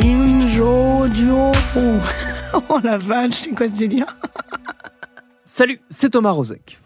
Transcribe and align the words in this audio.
Oh 2.68 2.78
la 2.82 2.98
vache, 2.98 3.34
c'est 3.34 3.50
quoi 3.50 3.68
ce 3.68 3.78
délire? 3.78 4.06
Salut, 5.44 5.80
c'est 5.88 6.10
Thomas 6.10 6.30
Rozek. 6.30 6.78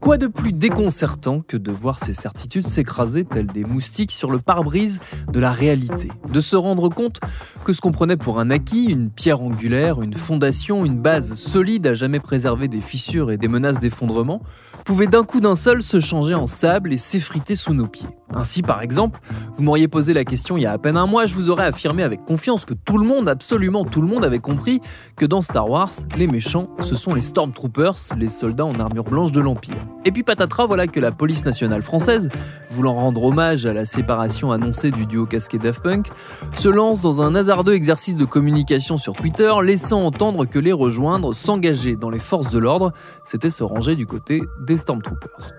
Quoi 0.00 0.16
de 0.16 0.28
plus 0.28 0.52
déconcertant 0.52 1.40
que 1.40 1.56
de 1.56 1.72
voir 1.72 1.98
ces 1.98 2.12
certitudes 2.12 2.66
s'écraser 2.66 3.24
telles 3.24 3.48
des 3.48 3.64
moustiques 3.64 4.12
sur 4.12 4.30
le 4.30 4.38
pare-brise 4.38 5.00
de 5.32 5.40
la 5.40 5.50
réalité? 5.50 6.08
De 6.32 6.40
se 6.40 6.54
rendre 6.54 6.88
compte 6.88 7.20
que 7.64 7.72
ce 7.72 7.80
qu'on 7.80 7.90
prenait 7.90 8.16
pour 8.16 8.38
un 8.38 8.50
acquis, 8.50 8.86
une 8.86 9.10
pierre 9.10 9.42
angulaire, 9.42 10.00
une 10.00 10.14
fondation, 10.14 10.84
une 10.84 11.00
base 11.00 11.34
solide 11.34 11.86
à 11.88 11.94
jamais 11.94 12.20
préserver 12.20 12.68
des 12.68 12.80
fissures 12.80 13.32
et 13.32 13.36
des 13.36 13.48
menaces 13.48 13.80
d'effondrement, 13.80 14.40
pouvait 14.84 15.08
d'un 15.08 15.24
coup 15.24 15.40
d'un 15.40 15.56
seul 15.56 15.82
se 15.82 16.00
changer 16.00 16.34
en 16.34 16.46
sable 16.46 16.92
et 16.92 16.98
s'effriter 16.98 17.56
sous 17.56 17.74
nos 17.74 17.88
pieds. 17.88 18.08
Ainsi, 18.34 18.62
par 18.62 18.82
exemple, 18.82 19.20
vous 19.54 19.62
m'auriez 19.62 19.88
posé 19.88 20.12
la 20.12 20.24
question 20.24 20.56
il 20.56 20.62
y 20.62 20.66
a 20.66 20.72
à 20.72 20.78
peine 20.78 20.96
un 20.96 21.06
mois, 21.06 21.26
je 21.26 21.34
vous 21.34 21.50
aurais 21.50 21.64
affirmé 21.64 22.02
avec 22.02 22.24
confiance 22.24 22.64
que 22.64 22.74
tout 22.74 22.98
le 22.98 23.06
monde, 23.06 23.28
absolument 23.28 23.84
tout 23.84 24.02
le 24.02 24.06
monde, 24.06 24.24
avait 24.24 24.38
compris 24.38 24.80
que 25.16 25.24
dans 25.24 25.40
Star 25.40 25.68
Wars, 25.68 25.90
les 26.16 26.26
méchants, 26.26 26.68
ce 26.80 26.94
sont 26.94 27.14
les 27.14 27.22
Stormtroopers, 27.22 27.96
les 28.16 28.28
soldats 28.28 28.66
en 28.66 28.78
armure 28.78 29.04
blanche 29.04 29.32
de 29.32 29.40
l'Empire. 29.40 29.76
Et 30.04 30.12
puis 30.12 30.22
patatras, 30.22 30.66
voilà 30.66 30.86
que 30.86 31.00
la 31.00 31.10
police 31.10 31.44
nationale 31.44 31.82
française, 31.82 32.28
voulant 32.70 32.94
rendre 32.94 33.24
hommage 33.24 33.66
à 33.66 33.72
la 33.72 33.86
séparation 33.86 34.52
annoncée 34.52 34.90
du 34.90 35.06
duo 35.06 35.26
casqué 35.26 35.58
Daft 35.58 35.82
Punk, 35.82 36.08
se 36.54 36.68
lance 36.68 37.02
dans 37.02 37.22
un 37.22 37.34
hasardeux 37.34 37.74
exercice 37.74 38.16
de 38.16 38.24
communication 38.24 38.98
sur 38.98 39.14
Twitter, 39.14 39.52
laissant 39.62 40.04
entendre 40.04 40.44
que 40.44 40.58
les 40.58 40.72
rejoindre, 40.72 41.34
s'engager 41.34 41.96
dans 41.96 42.10
les 42.10 42.18
forces 42.18 42.50
de 42.50 42.58
l'ordre, 42.58 42.92
c'était 43.24 43.50
se 43.50 43.62
ranger 43.62 43.96
du 43.96 44.06
côté 44.06 44.42
des 44.66 44.76
Stormtroopers. 44.76 45.52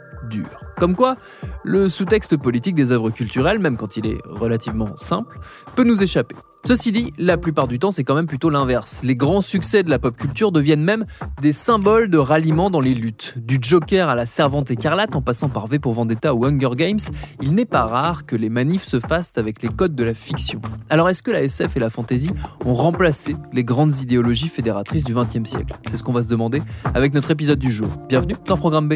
Comme 0.78 0.96
quoi, 0.96 1.18
le 1.64 1.90
sous-texte 1.90 2.38
politique 2.38 2.76
des 2.76 2.92
œuvres 2.92 3.10
culturelles, 3.10 3.60
même 3.60 3.78
quand 3.78 3.98
il 3.98 4.06
est 4.06 4.20
relativement 4.26 4.96
simple, 4.96 5.40
peut 5.76 5.84
nous 5.84 6.02
échapper. 6.02 6.36
Ceci 6.66 6.92
dit, 6.92 7.14
la 7.18 7.38
plupart 7.38 7.70
du 7.70 7.80
temps, 7.80 7.90
c'est 7.92 8.04
quand 8.04 8.16
même 8.16 8.28
plutôt 8.28 8.50
l'inverse. 8.50 9.02
Les 9.04 9.16
grands 9.16 9.40
succès 9.42 9.82
de 9.82 9.90
la 9.90 9.98
pop 9.98 10.16
culture 10.16 10.52
deviennent 10.52 10.84
même 10.84 11.06
des 11.42 11.54
symboles 11.54 12.10
de 12.10 12.18
ralliement 12.18 12.70
dans 12.70 12.82
les 12.82 12.94
luttes. 12.94 13.36
Du 13.38 13.60
Joker 13.62 14.10
à 14.10 14.16
la 14.16 14.26
Servante 14.26 14.70
écarlate, 14.70 15.16
en 15.16 15.22
passant 15.22 15.48
par 15.48 15.68
V 15.68 15.80
pour 15.80 15.94
Vendetta 15.94 16.36
ou 16.36 16.46
Hunger 16.46 16.76
Games, 16.76 17.00
il 17.42 17.56
n'est 17.56 17.66
pas 17.66 17.86
rare 17.86 18.26
que 18.26 18.36
les 18.36 18.50
manifs 18.50 18.84
se 18.84 19.00
fassent 19.00 19.38
avec 19.38 19.62
les 19.62 19.70
codes 19.70 19.96
de 19.96 20.04
la 20.04 20.14
fiction. 20.14 20.62
Alors 20.90 21.10
est-ce 21.10 21.24
que 21.24 21.32
la 21.32 21.44
SF 21.44 21.78
et 21.78 21.80
la 21.80 21.90
fantasy 21.90 22.32
ont 22.66 22.74
remplacé 22.74 23.38
les 23.54 23.64
grandes 23.64 23.96
idéologies 23.96 24.50
fédératrices 24.50 25.06
du 25.06 25.14
XXe 25.14 25.50
siècle? 25.50 25.74
C'est 25.88 25.96
ce 25.96 26.04
qu'on 26.04 26.14
va 26.14 26.24
se 26.24 26.28
demander 26.28 26.62
avec 26.94 27.14
notre 27.14 27.32
épisode 27.32 27.60
du 27.60 27.72
jour. 27.72 27.88
Bienvenue 28.10 28.36
dans 28.46 28.58
Programme 28.58 28.90
B. 28.90 28.96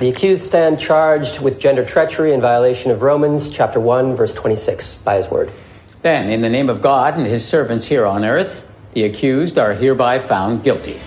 The 0.00 0.08
accused 0.08 0.40
stand 0.40 0.80
charged 0.80 1.42
with 1.42 1.60
gender 1.60 1.84
treachery 1.84 2.32
in 2.32 2.40
violation 2.40 2.90
of 2.90 3.02
Romans 3.02 3.50
chapter 3.50 3.78
1 3.78 4.16
verse 4.16 4.32
26 4.32 5.02
by 5.02 5.16
his 5.16 5.30
word. 5.30 5.52
Then, 6.00 6.30
in 6.30 6.40
the 6.40 6.48
name 6.48 6.70
of 6.70 6.80
God 6.80 7.18
and 7.18 7.26
his 7.26 7.46
servants 7.46 7.84
here 7.84 8.06
on 8.06 8.24
earth, 8.24 8.64
the 8.94 9.04
accused 9.04 9.58
are 9.58 9.74
hereby 9.74 10.18
found 10.18 10.64
guilty. 10.64 10.98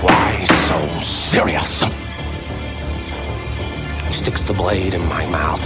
Why 0.00 0.44
so 0.44 0.78
serious? 1.00 1.82
He 4.06 4.12
sticks 4.12 4.44
the 4.44 4.54
blade 4.54 4.94
in 4.94 5.04
my 5.08 5.26
mouth. 5.26 5.60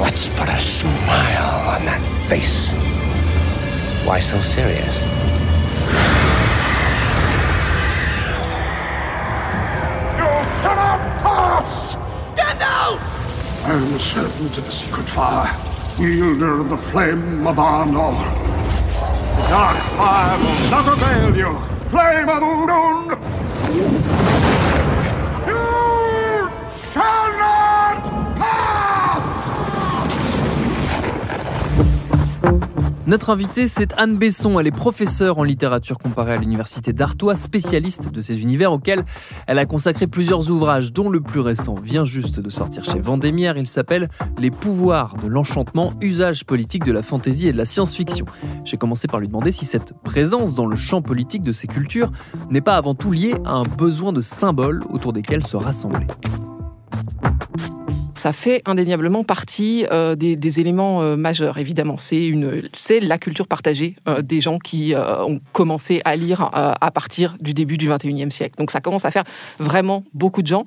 Let's 0.00 0.28
put 0.38 0.48
a 0.48 0.58
smile 0.60 1.68
on 1.68 1.84
that 1.84 2.28
face. 2.28 2.70
Why 4.06 4.20
so 4.20 4.38
serious? 4.38 5.07
I 13.68 13.72
am 13.72 13.92
the 13.92 14.00
serpent 14.00 14.56
of 14.56 14.64
the 14.64 14.72
secret 14.72 15.06
fire, 15.06 15.54
wielder 15.98 16.60
of 16.60 16.70
the 16.70 16.78
flame 16.78 17.46
of 17.46 17.56
Arnor. 17.56 18.16
The 19.36 19.48
dark 19.50 19.76
fire 19.92 20.38
will 20.38 20.70
not 20.70 20.88
avail 20.88 21.36
you, 21.36 21.58
flame 21.90 22.30
of 22.30 22.42
Udun! 22.42 24.27
Notre 33.08 33.30
invitée, 33.30 33.68
c'est 33.68 33.94
Anne 33.96 34.18
Besson. 34.18 34.60
Elle 34.60 34.66
est 34.66 34.70
professeure 34.70 35.38
en 35.38 35.42
littérature 35.42 35.96
comparée 35.96 36.34
à 36.34 36.36
l'université 36.36 36.92
d'Artois, 36.92 37.36
spécialiste 37.36 38.10
de 38.10 38.20
ces 38.20 38.42
univers 38.42 38.70
auxquels 38.70 39.02
elle 39.46 39.58
a 39.58 39.64
consacré 39.64 40.06
plusieurs 40.06 40.50
ouvrages, 40.50 40.92
dont 40.92 41.08
le 41.08 41.22
plus 41.22 41.40
récent 41.40 41.72
vient 41.72 42.04
juste 42.04 42.38
de 42.38 42.50
sortir 42.50 42.84
chez 42.84 43.00
Vendémiaire. 43.00 43.56
Il 43.56 43.66
s'appelle 43.66 44.10
Les 44.36 44.50
pouvoirs 44.50 45.16
de 45.16 45.26
l'enchantement, 45.26 45.94
usage 46.02 46.44
politique 46.44 46.84
de 46.84 46.92
la 46.92 47.00
fantaisie 47.00 47.48
et 47.48 47.52
de 47.52 47.56
la 47.56 47.64
science-fiction. 47.64 48.26
J'ai 48.66 48.76
commencé 48.76 49.08
par 49.08 49.20
lui 49.20 49.28
demander 49.28 49.52
si 49.52 49.64
cette 49.64 49.94
présence 50.02 50.54
dans 50.54 50.66
le 50.66 50.76
champ 50.76 51.00
politique 51.00 51.42
de 51.42 51.52
ces 51.52 51.66
cultures 51.66 52.12
n'est 52.50 52.60
pas 52.60 52.76
avant 52.76 52.94
tout 52.94 53.10
liée 53.10 53.36
à 53.46 53.52
un 53.52 53.64
besoin 53.64 54.12
de 54.12 54.20
symboles 54.20 54.84
autour 54.90 55.14
desquels 55.14 55.46
se 55.46 55.56
rassembler 55.56 56.06
ça 58.18 58.32
fait 58.32 58.62
indéniablement 58.66 59.24
partie 59.24 59.86
euh, 59.90 60.14
des, 60.14 60.60
éléments 60.60 61.02
euh, 61.02 61.16
majeurs, 61.16 61.58
évidemment. 61.58 61.96
C'est 61.98 63.00
la 63.00 63.18
culture 63.18 63.46
partagée 63.46 63.96
euh, 64.08 64.22
des 64.22 64.40
gens 64.40 64.58
qui 64.58 64.94
ont 64.96 65.40
commencé 65.52 66.00
à 66.04 66.16
lire 66.16 66.50
à 66.52 66.90
partir 66.90 67.36
du 67.40 67.54
début 67.54 67.78
du 67.78 67.88
21e 67.88 68.30
siècle. 68.30 68.56
Donc 68.58 68.70
ça 68.70 68.80
commence 68.80 69.04
à 69.04 69.10
faire 69.10 69.24
vraiment 69.58 70.04
beaucoup 70.14 70.42
de 70.42 70.46
gens. 70.46 70.64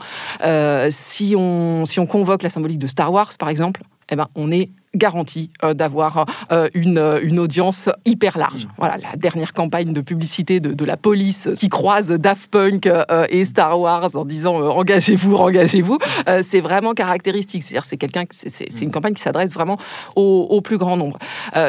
Si, 0.89 1.35
on, 1.37 1.85
si 1.85 1.99
on 1.99 2.05
convoque 2.05 2.43
la 2.43 2.49
symbolique 2.49 2.79
de 2.79 2.87
Star 2.87 3.11
Wars, 3.11 3.31
par 3.37 3.49
exemple, 3.49 3.83
eh 4.09 4.15
ben, 4.15 4.27
on 4.35 4.51
est 4.51 4.69
garanti 4.95 5.49
euh, 5.63 5.73
d'avoir 5.73 6.25
euh, 6.51 6.69
une, 6.73 7.19
une, 7.23 7.39
audience 7.39 7.89
hyper 8.05 8.37
large. 8.37 8.67
Voilà, 8.77 8.97
la 8.97 9.15
dernière 9.15 9.53
campagne 9.53 9.93
de 9.93 10.01
publicité 10.01 10.59
de, 10.59 10.73
de 10.73 10.85
la 10.85 10.97
police 10.97 11.49
qui 11.57 11.69
croise 11.69 12.09
Daft 12.09 12.51
Punk 12.51 12.87
euh, 12.87 13.25
et 13.29 13.45
Star 13.45 13.79
Wars 13.79 14.15
en 14.15 14.25
disant 14.25 14.55
engagez-vous, 14.55 15.35
engagez-vous, 15.35 15.97
c'est 16.41 16.59
vraiment 16.59 16.93
caractéristique. 16.93 17.63
C'est-à-dire 17.63 17.85
c'est 17.85 17.97
quelqu'un, 17.97 18.25
c'est 18.31 18.81
une 18.81 18.91
campagne 18.91 19.13
qui 19.13 19.21
s'adresse 19.21 19.53
vraiment 19.53 19.77
au, 20.15 20.47
au, 20.49 20.61
plus 20.61 20.77
grand 20.77 20.97
nombre. 20.97 21.17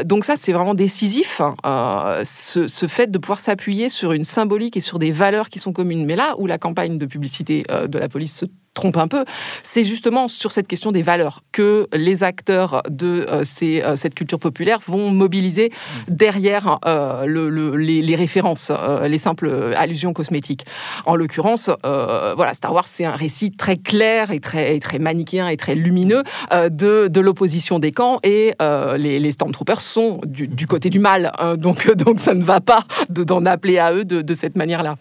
donc 0.05 0.25
ça, 0.25 0.35
c'est 0.37 0.53
vraiment 0.53 0.75
décisif, 0.75 1.41
hein, 1.41 2.23
ce, 2.25 2.67
ce, 2.67 2.87
fait 2.87 3.11
de 3.11 3.19
pouvoir 3.19 3.41
s'appuyer 3.41 3.89
sur 3.89 4.13
une 4.13 4.25
symbolique 4.25 4.77
et 4.77 4.81
sur 4.81 4.99
des 4.99 5.13
valeurs 5.13 5.49
qui 5.49 5.59
sont 5.59 5.73
communes. 5.73 6.05
Mais 6.05 6.17
là 6.17 6.35
où 6.39 6.47
la 6.47 6.59
campagne 6.59 6.99
de 6.99 7.07
publicité 7.07 7.65
de 7.89 7.99
la 7.99 8.09
police 8.09 8.37
se 8.37 8.47
trompe 8.75 8.97
un 8.97 9.09
peu, 9.09 9.25
c'est 9.63 9.85
justement 9.85 10.29
sur 10.29 10.53
cette 10.53 10.67
question 10.67 10.93
des 10.93 11.03
valeurs 11.03 11.43
que 11.53 11.89
les 11.93 12.23
acteurs 12.23 12.83
de 12.89 13.27
euh, 13.29 13.43
ces, 13.45 13.83
euh, 13.83 13.97
cette 13.97 14.15
culture 14.15 14.39
populaire 14.39 14.81
vont 14.87 15.11
mobiliser 15.11 15.71
derrière 16.09 16.79
euh, 16.87 17.27
le, 17.27 17.51
le, 17.51 17.77
les, 17.77 18.17
références, 18.17 18.71
les 19.05 19.19
simples 19.19 19.75
allusions 19.77 20.13
cosmétiques. 20.13 20.65
En 21.07 21.17
l'occurrence, 21.17 21.71
voilà, 21.83 22.55
Star 22.55 22.73
Wars, 22.73 22.87
c'est 22.87 23.05
un 23.05 23.15
récit 23.15 23.51
très 23.51 23.77
clair 23.77 24.31
et 24.31 24.41
très, 24.41 24.79
très 24.81 24.99
manichéen 24.99 25.49
et 25.49 25.57
très 25.57 25.75
lumineux 25.75 26.23
de, 26.53 27.09
de 27.09 27.21
l'opposition 27.21 27.79
des 27.79 27.93
camps 27.93 28.19
et 28.23 28.55
les, 28.97 29.19
les, 29.19 29.33
Stormtroopers 29.33 29.81
sont 29.81 30.21
du, 30.25 30.47
du, 30.47 30.67
côté 30.67 30.91
du 30.91 30.99
mal. 30.99 31.33
Hein, 31.39 31.57
donc, 31.57 31.91
donc 31.97 32.21
ça 32.21 32.35
ne 32.35 32.45
va 32.45 32.61
pas 32.61 32.85
d'en 33.09 33.45
appeler 33.47 33.79
à 33.79 33.93
eux 33.93 34.05
de, 34.05 34.23
de 34.23 34.35
cette 34.35 34.57
manière-là. 34.57 34.97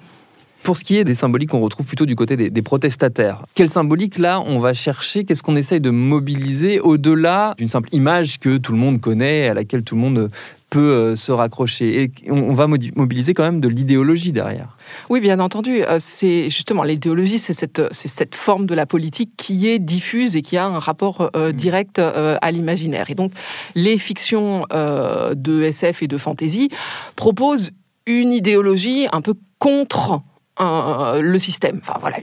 Pour 0.64 0.78
ce 0.78 0.84
qui 0.84 0.98
est 0.98 1.04
des 1.04 1.16
symboliques 1.16 1.50
qu'on 1.50 1.60
retrouve 1.60 1.86
plutôt 1.86 2.06
du 2.06 2.16
côté 2.16 2.38
des, 2.38 2.50
des, 2.50 2.62
protestataires, 2.62 3.46
quelle 3.56 3.70
symbolique 3.70 4.18
là 4.18 4.42
on 4.46 4.60
va 4.60 4.74
chercher? 4.74 5.24
Qu'est-ce 5.24 5.44
qu'on 5.44 5.56
essaye 5.56 5.82
de 5.82 5.90
mobiliser 5.90 6.80
au-delà 6.80 7.56
d'une 7.58 7.68
simple 7.68 7.90
image 7.92 8.40
que 8.40 8.58
tout 8.58 8.72
le 8.72 8.78
monde 8.78 9.02
connaît, 9.02 9.48
à 9.48 9.54
laquelle 9.54 9.84
tout 9.84 9.96
le 9.96 10.02
monde 10.02 10.30
peut 10.70 10.80
euh, 10.80 11.16
se 11.16 11.32
raccrocher? 11.32 12.04
Et 12.04 12.32
on 12.32 12.54
va 12.54 12.68
mobiliser 12.68 13.34
quand 13.34 13.44
même 13.44 13.60
de 13.60 13.68
l'idéologie 13.68 14.32
derrière. 14.32 14.78
Oui, 15.10 15.20
bien 15.20 15.40
entendu. 15.40 15.84
Euh, 15.84 15.98
c'est 16.00 16.50
justement 16.50 16.84
l'idéologie, 16.84 17.40
c'est 17.40 17.54
cette, 17.54 17.82
cette 17.92 18.36
forme 18.36 18.68
de 18.68 18.76
la 18.76 18.86
politique 18.86 19.32
qui 19.38 19.68
est 19.68 19.80
diffuse 19.80 20.36
et 20.36 20.42
qui 20.42 20.58
a 20.58 20.66
un 20.66 20.80
rapport 20.80 21.32
euh, 21.36 21.52
direct 21.52 22.00
euh, 22.00 22.38
à 22.42 22.52
l'imaginaire. 22.52 23.10
Et 23.10 23.16
donc, 23.16 23.32
les 23.76 23.98
fictions 23.98 24.66
euh, 24.74 25.34
de 25.36 25.64
SF 25.64 26.04
et 26.04 26.08
de 26.08 26.18
fantasy 26.18 26.70
proposent 27.16 27.72
une 28.06 28.32
idéologie 28.32 29.08
un 29.12 29.22
peu 29.22 29.34
contre 29.60 30.22
euh, 30.62 31.22
le 31.22 31.40
système. 31.40 31.80
Enfin 31.82 31.98
voilà, 32.00 32.18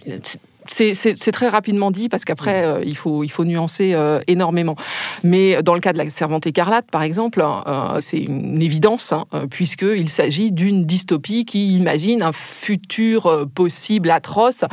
c'est 0.70 1.32
très 1.32 1.48
rapidement 1.48 1.90
dit 1.90 2.08
parce 2.08 2.24
qu'après, 2.24 2.64
euh, 2.64 2.82
il, 2.84 2.96
faut, 2.96 3.24
il 3.24 3.28
faut 3.28 3.44
nuancer 3.44 3.92
euh, 3.94 4.20
énormément. 4.26 4.76
Mais 5.24 5.62
dans 5.62 5.74
le 5.74 5.80
cas 5.80 5.92
de 5.92 5.98
la 5.98 6.10
servante 6.10 6.46
écarlate, 6.46 6.90
par 6.90 7.02
exemple, 7.02 7.42
euh, 7.42 7.98
c'est 8.00 8.18
une 8.18 8.60
évidence, 8.60 9.12
hein, 9.12 9.24
puisqu'il 9.50 10.08
s'agit 10.08 10.52
d'une 10.52 10.84
dystopie 10.84 11.44
qui 11.44 11.74
imagine 11.74 12.22
un 12.22 12.32
futur 12.32 13.46
possible 13.54 14.10
atroce 14.10 14.64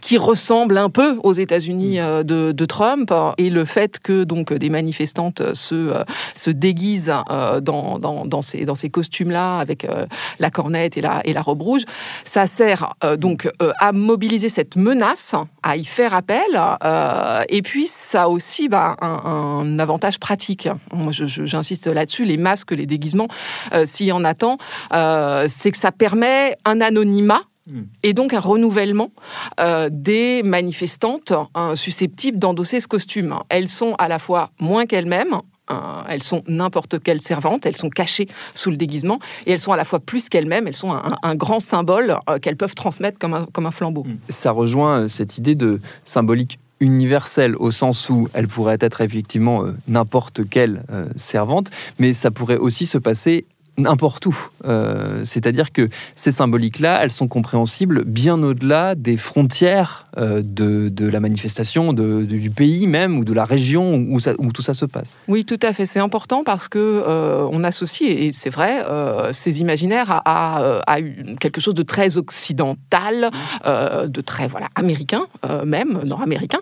qui 0.00 0.18
ressemble 0.18 0.78
un 0.78 0.90
peu 0.90 1.18
aux 1.22 1.32
États-Unis 1.32 1.98
de, 1.98 2.52
de, 2.52 2.64
Trump. 2.66 3.12
Et 3.38 3.50
le 3.50 3.64
fait 3.64 3.98
que 4.00 4.24
donc, 4.24 4.52
des 4.52 4.70
manifestantes 4.70 5.54
se, 5.54 5.92
se 6.34 6.50
déguisent 6.50 7.12
dans, 7.62 7.98
dans, 7.98 8.26
dans, 8.26 8.42
ces, 8.42 8.64
dans 8.64 8.74
ces 8.74 8.90
costumes-là, 8.90 9.58
avec 9.58 9.86
la 10.38 10.50
cornette 10.50 10.96
et 10.96 11.00
la, 11.00 11.20
et 11.24 11.32
la 11.32 11.42
robe 11.42 11.62
rouge, 11.62 11.82
ça 12.24 12.46
sert 12.46 12.94
donc 13.18 13.48
à 13.78 13.92
mobiliser 13.92 14.48
cette 14.48 14.76
menace 14.76 15.35
à 15.62 15.76
y 15.76 15.84
faire 15.84 16.14
appel. 16.14 16.60
Euh, 16.84 17.42
et 17.48 17.62
puis, 17.62 17.86
ça 17.86 18.24
a 18.24 18.28
aussi 18.28 18.68
bah, 18.68 18.96
un, 19.00 19.78
avantage 19.78 20.18
pratique. 20.18 20.68
Moi, 20.92 21.12
j'insiste 21.12 21.86
là-dessus. 21.86 22.24
Les 22.24 22.36
masques, 22.36 22.72
les 22.72 22.86
déguisements, 22.86 23.28
euh, 23.72 23.84
s'il 23.86 24.06
y 24.06 24.12
en 24.12 24.24
a 24.24 24.34
tant, 24.34 24.58
euh, 24.92 25.46
c'est 25.48 25.70
que 25.70 25.78
ça 25.78 25.92
permet 25.92 26.56
un 26.64 26.80
anonymat 26.80 27.42
hmm. 27.66 27.82
et 28.02 28.12
donc 28.12 28.32
un 28.32 28.40
renouvellement 28.40 29.10
des 29.90 30.42
manifestantes 30.42 31.32
susceptibles 31.74 32.38
d'endosser 32.38 32.80
ce 32.80 32.88
costume. 32.88 33.36
Elles 33.48 33.68
sont 33.68 33.94
à 33.98 34.08
la 34.08 34.18
fois 34.18 34.50
moins 34.60 34.86
qu'elles-mêmes, 34.86 35.40
elles 36.08 36.22
sont 36.22 36.42
n'importe 36.46 37.02
quelle 37.02 37.20
servante, 37.20 37.66
elles 37.66 37.76
sont 37.76 37.90
cachées 37.90 38.28
sous 38.54 38.70
le 38.70 38.76
déguisement, 38.76 39.18
et 39.46 39.52
elles 39.52 39.60
sont 39.60 39.72
à 39.72 39.76
la 39.76 39.84
fois 39.84 40.00
plus 40.00 40.28
qu'elles-mêmes, 40.28 40.66
elles 40.66 40.74
sont 40.74 40.92
un, 41.22 41.34
grand 41.34 41.60
symbole 41.60 42.18
euh, 42.28 42.38
qu'elles 42.38 42.56
peuvent 42.56 42.74
transmettre 42.74 43.18
comme 43.18 43.34
un, 43.34 43.46
comme 43.52 43.66
un 43.66 43.70
flambeau. 43.70 44.04
Mm. 44.04 44.16
Ça 44.28 44.52
rejoint 44.52 45.00
euh, 45.00 45.08
cette 45.08 45.38
idée 45.38 45.54
de 45.54 45.80
symbolique 46.04 46.58
universelle 46.80 47.56
au 47.56 47.70
sens 47.70 48.10
où 48.10 48.28
elle 48.34 48.48
pourrait 48.48 48.78
être 48.80 49.00
effectivement 49.00 49.64
euh, 49.64 49.72
n'importe 49.88 50.48
quelle 50.48 50.82
servante, 51.16 51.70
mais 51.98 52.12
ça 52.12 52.30
pourrait 52.30 52.58
aussi 52.58 52.86
se 52.86 52.98
passer 52.98 53.46
n'importe 53.78 54.26
où. 54.26 54.36
Euh, 54.64 55.24
c'est-à-dire 55.24 55.72
que 55.72 55.88
ces 56.14 56.32
symboliques-là, 56.32 57.00
elles 57.02 57.10
sont 57.10 57.28
compréhensibles 57.28 58.04
bien 58.04 58.42
au-delà 58.42 58.94
des 58.94 59.16
frontières 59.16 60.06
euh, 60.16 60.42
de, 60.44 61.06
la 61.06 61.20
manifestation, 61.20 61.92
du 61.92 62.50
pays 62.50 62.86
même, 62.86 63.18
ou 63.18 63.24
de 63.24 63.32
la 63.32 63.44
région 63.44 63.94
où, 64.08 64.52
tout 64.52 64.62
ça 64.62 64.74
se 64.74 64.84
passe. 64.84 65.18
Oui, 65.28 65.44
tout 65.44 65.58
à 65.62 65.72
fait. 65.72 65.86
C'est 65.86 66.00
important 66.00 66.42
parce 66.42 66.68
que 66.68 66.78
euh, 66.78 67.46
on 67.50 67.62
associe, 67.62 68.10
et 68.10 68.32
c'est 68.32 68.50
vrai, 68.50 68.84
ces 69.32 69.60
imaginaires 69.60 70.22
à, 70.24 70.98
quelque 71.40 71.60
chose 71.60 71.74
de 71.74 71.82
très 71.82 72.16
occidental, 72.16 73.30
de 73.64 74.20
très 74.20 74.48
voilà 74.48 74.68
américain 74.74 75.26
même, 75.64 76.00
nord-américain. 76.04 76.58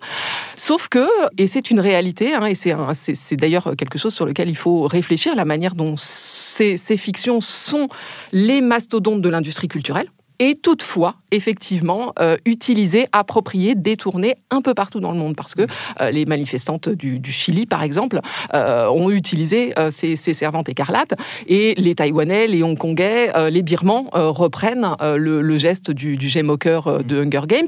Sauf 0.57 0.89
que, 0.89 1.07
et 1.39 1.47
c'est 1.47 1.71
une 1.71 1.81
réalité, 1.81 2.35
hein, 2.35 2.47
et 2.47 2.55
c'est 2.55 3.37
d'ailleurs 3.37 3.75
quelque 3.77 3.99
chose 3.99 4.15
sur 4.15 4.27
lequel 4.27 4.49
il 4.49 4.57
faut 4.57 4.83
réfléchir, 4.83 5.35
la 5.35 5.45
manière 5.45 5.75
dont 5.75 5.95
ces, 5.97 6.77
ces 6.77 6.97
fictions 7.05 7.41
sont 7.41 7.89
les 8.33 8.61
mastodontes 8.61 9.23
de 9.23 9.29
l'industrie 9.29 9.69
culturelle 9.69 10.09
et 10.41 10.57
toutefois, 10.57 11.15
effectivement, 11.31 12.13
euh, 12.19 12.37
utilisées, 12.45 13.07
appropriées, 13.13 13.75
détournées 13.75 14.37
un 14.51 14.63
peu 14.63 14.75
partout 14.75 15.01
dans 15.01 15.13
le 15.13 15.19
monde. 15.19 15.37
Parce 15.37 15.55
que 15.55 15.63
euh, 16.01 16.11
les 16.11 16.27
manifestantes 16.27 16.89
du, 16.89 17.21
Chili, 17.33 17.67
par 17.67 17.83
exemple, 17.83 18.21
euh, 18.53 18.89
ont 18.89 19.11
utilisé 19.11 19.75
ces, 19.91 20.17
servantes 20.17 20.69
écarlates. 20.69 21.15
Et 21.47 21.75
les 21.77 21.95
Taïwanais, 21.95 22.47
les 22.47 22.63
Hongkongais, 22.63 23.33
les 23.51 23.63
Birmans 23.63 24.09
reprennent 24.13 24.97
le, 25.01 25.59
geste 25.59 25.91
du, 25.91 26.17
du 26.17 26.43
moqueur 26.43 27.05
de 27.05 27.23
Hunger 27.23 27.47
Games. 27.47 27.67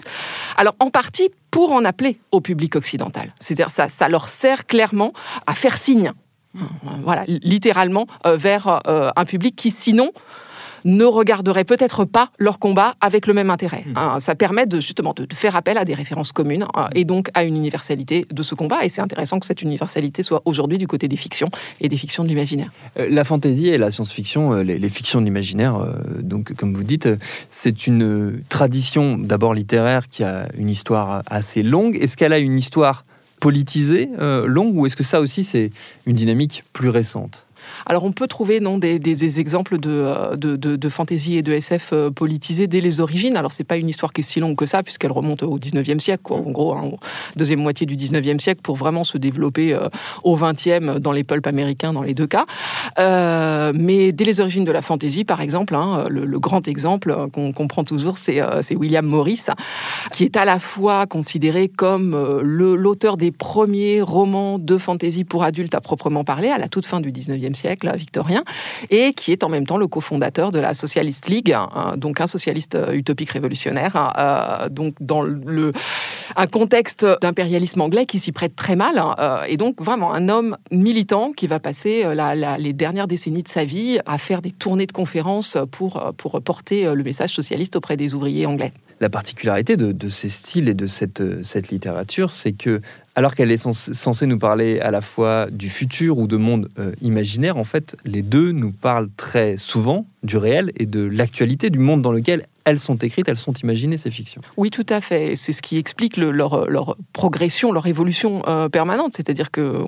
Alors, 0.57 0.75
en 0.81 0.91
partie 0.91 1.31
pour 1.51 1.73
en 1.73 1.85
appeler 1.85 2.19
au 2.33 2.41
public 2.41 2.77
occidental. 2.77 3.33
C'est-à-dire 3.41 3.71
ça, 3.71 3.89
ça 3.89 4.09
leur 4.09 4.29
sert 4.29 4.67
clairement 4.67 5.13
à 5.47 5.55
faire 5.55 5.77
signe 5.77 6.13
voilà, 7.03 7.25
littéralement 7.27 8.07
euh, 8.27 8.37
vers 8.37 8.81
euh, 8.87 9.11
un 9.15 9.25
public 9.25 9.57
qui 9.57 9.71
sinon 9.71 10.11
ne 10.85 11.05
regarderait 11.05 11.65
peut-être 11.65 12.05
pas 12.05 12.31
leur 12.39 12.61
combat 12.61 12.95
avec 13.01 13.27
le 13.27 13.35
même 13.35 13.51
intérêt. 13.51 13.85
Hmm. 13.87 13.99
Hein, 13.99 14.21
ça 14.21 14.37
permet 14.37 14.67
de, 14.67 14.79
justement 14.79 15.15
de, 15.15 15.27
faire 15.35 15.57
appel 15.57 15.79
à 15.79 15.85
des 15.85 15.95
références 15.95 16.31
communes 16.31 16.65
euh, 16.77 16.87
et 16.95 17.05
donc 17.05 17.29
à 17.35 17.43
une 17.43 17.57
universalité 17.57 18.25
de 18.31 18.43
ce 18.45 18.55
combat. 18.55 18.85
Et 18.85 18.89
c'est 18.89 19.01
intéressant 19.01 19.41
que 19.41 19.47
cette 19.47 19.63
universalité 19.63 20.23
soit 20.23 20.43
aujourd'hui 20.45 20.79
du 20.79 20.87
côté 20.87 21.09
des 21.09 21.17
fictions 21.17 21.49
et 21.81 21.89
des 21.89 21.97
fictions 21.97 22.23
de 22.23 22.29
l'imaginaire. 22.29 22.71
La 22.97 23.25
fantaisie 23.25 23.69
et 23.69 23.79
la 23.79 23.91
science-fiction, 23.91 24.55
les, 24.55 24.79
les, 24.79 24.89
fictions 24.89 25.21
de 25.21 25.25
l'imaginaire, 25.25 25.77
donc 26.21 26.55
comme 26.55 26.73
vous 26.73 26.85
dites, 26.85 27.09
c'est 27.49 27.89
une 27.89 28.43
tradition 28.49 29.19
d'abord 29.19 29.55
littéraire 29.55 30.09
qui 30.09 30.23
a 30.23 30.49
une 30.57 30.69
histoire 30.69 31.23
assez 31.27 31.65
longue. 31.65 31.97
Est-ce 31.97 32.17
qu'elle 32.17 32.33
a 32.33 32.39
une 32.39 32.59
histoire 32.59 33.05
politisée, 33.41 34.11
euh, 34.19 34.47
longue, 34.47 34.77
ou 34.77 34.87
est-ce 34.87 34.97
que 34.97 35.05
ça 35.05 35.21
aussi 35.21 35.45
c'est 35.45 35.71
une 36.07 36.17
dynamique 36.17 36.65
plus 36.73 36.89
récente? 36.89 37.46
Alors 37.87 38.05
on 38.05 38.13
peut 38.13 38.27
trouver 38.27 38.61
non, 38.61 38.79
des, 38.79 39.41
exemples 39.41 39.79
euh, 39.87 40.37
de, 40.37 40.57
de, 40.57 40.89
fantaisie 40.89 41.37
et 41.37 41.43
de 41.43 41.53
SF 41.53 41.91
euh, 41.93 42.11
politisés 42.11 42.67
dès 42.67 42.81
les 42.81 43.01
origines. 43.01 43.37
Alors 43.37 43.53
c'est 43.53 43.65
pas 43.65 43.77
une 43.77 43.89
histoire 43.89 44.13
qui 44.13 44.21
est 44.21 44.25
si 44.25 44.41
longue 44.41 44.57
que 44.57 44.67
ça, 44.67 44.83
puisqu'elle 44.83 45.13
remonte 45.13 45.43
au 45.43 45.59
19e 45.59 45.99
siècle, 45.99 46.23
quoi, 46.23 46.39
en 46.39 46.51
gros, 46.51 46.75
hein, 46.75 46.91
deuxième 47.37 47.61
moitié 47.61 47.87
du 47.87 47.97
19e 47.97 48.39
siècle, 48.39 48.61
pour 48.63 48.77
vraiment 48.77 49.05
se 49.05 49.19
développer 49.19 49.73
euh, 49.73 49.89
au 50.25 50.37
20e 50.37 50.99
dans 50.99 51.13
les 51.13 51.25
pulps 51.25 51.47
américains, 51.47 51.93
dans 51.93 52.03
les 52.03 52.15
deux 52.15 52.27
cas. 52.27 52.47
mais 52.97 54.13
dès 54.13 54.25
les 54.25 54.41
origines 54.41 54.65
de 54.65 54.73
la 54.73 54.83
fantaisie, 54.83 55.25
par 55.25 55.41
exemple, 55.41 55.75
hein, 55.75 56.07
le, 56.09 56.39
grand 56.39 56.69
exemple 56.69 57.15
qu'on 57.33 57.53
comprend 57.53 57.83
toujours, 57.85 58.19
c'est 58.19 58.41
William 58.77 59.07
Morris, 59.07 59.47
qui 60.13 60.25
est 60.25 60.37
à 60.37 60.45
la 60.45 60.59
fois 60.59 61.07
considéré 61.07 61.69
comme 61.69 62.41
l'auteur 62.43 63.17
des 63.17 63.31
premiers 63.31 64.01
romans 64.01 64.59
de 64.59 64.79
fantaisie 64.79 65.25
pour 65.25 65.45
adultes 65.45 65.75
à 65.75 65.81
proprement 65.81 66.25
parler, 66.25 66.49
à 66.49 66.59
la 66.59 66.69
toute 66.69 66.87
fin 66.87 67.01
du 67.01 67.13
19e 67.13 67.55
siècle 67.57 67.91
victorien, 67.97 68.45
et 68.91 69.13
qui 69.13 69.33
est 69.33 69.43
en 69.43 69.49
même 69.49 69.67
temps 69.67 69.77
le 69.77 69.89
cofondateur 69.89 70.53
de 70.53 70.59
la 70.61 70.75
Socialist 70.75 71.29
League, 71.29 71.53
hein, 71.53 71.95
donc 71.97 72.21
un 72.21 72.27
socialiste 72.27 72.75
euh, 72.75 72.93
utopique 72.93 73.31
révolutionnaire, 73.31 73.97
hein, 73.97 74.13
euh, 74.19 74.69
donc 74.69 74.95
dans 75.01 75.23
le, 75.23 75.73
un 76.37 76.47
contexte 76.47 77.07
d'impérialisme 77.23 77.81
anglais 77.81 78.07
qui 78.07 78.19
s'y 78.19 78.33
prête 78.33 78.55
très 78.55 78.77
mal, 78.77 78.99
hein, 78.99 79.15
euh, 79.19 79.43
et 79.49 79.57
donc 79.57 79.83
vraiment 79.83 80.13
un 80.13 80.29
homme 80.29 80.57
militant 80.71 81.33
qui 81.33 81.47
va 81.47 81.59
passer 81.59 82.05
les 82.59 82.73
dernières 82.73 83.07
décennies 83.07 83.43
de 83.43 83.49
sa 83.49 83.65
vie 83.65 83.99
à 84.07 84.19
faire 84.19 84.43
des 84.43 84.53
tournées 84.53 84.87
de 84.87 84.93
conférences 84.93 85.57
pour, 85.71 86.13
pour 86.17 86.41
porter 86.43 86.95
le 86.95 87.03
message 87.03 87.31
socialiste 87.31 87.77
auprès 87.77 87.97
des 87.97 88.15
ouvriers 88.15 88.47
anglais. 88.47 88.73
La 89.01 89.11
particularité 89.11 89.77
de, 89.77 89.93
de, 89.93 90.09
ces 90.09 90.29
styles 90.29 90.69
et 90.69 90.75
de 90.75 90.87
cette, 90.87 91.45
cette 91.45 91.69
littérature, 91.69 92.31
c'est 92.31 92.53
que 92.53 92.81
alors 93.17 93.35
qu'elle 93.35 93.51
est 93.51 93.57
censée 93.57 94.27
nous 94.27 94.39
parler 94.39 94.79
à 94.81 94.91
la 94.91 95.01
fois 95.01 95.47
du 95.51 95.71
futur 95.71 96.19
ou 96.19 96.27
de 96.27 96.37
monde 96.37 96.69
euh, 96.79 96.93
imaginaire, 97.01 97.57
en 97.57 97.65
fait, 97.65 97.97
les 98.05 98.21
deux 98.21 98.53
nous 98.53 98.73
parlent 98.73 99.09
très 99.17 99.57
souvent 99.57 100.07
du 100.23 100.37
réel 100.37 100.71
et 100.77 100.85
de 100.85 101.01
l'actualité 101.01 101.71
du 101.71 101.79
monde 101.79 102.03
dans 102.03 102.13
lequel 102.13 102.47
elles 102.67 102.79
sont 102.79 102.97
écrites, 102.97 103.27
elles 103.29 103.37
sont 103.37 103.55
imaginées, 103.55 103.97
ces 103.97 104.11
fictions. 104.11 104.43
Oui, 104.59 104.71
tout 104.71 104.85
à 104.91 105.01
fait. 105.01 105.35
C'est 105.35 105.53
ce 105.53 105.63
qui 105.63 105.79
explique 105.79 106.19
leur, 106.19 106.97
progression, 107.15 107.73
leur 107.73 107.87
évolution 107.87 108.43
euh, 108.49 108.69
permanente. 108.69 109.13
C'est-à-dire 109.15 109.51
que 109.51 109.83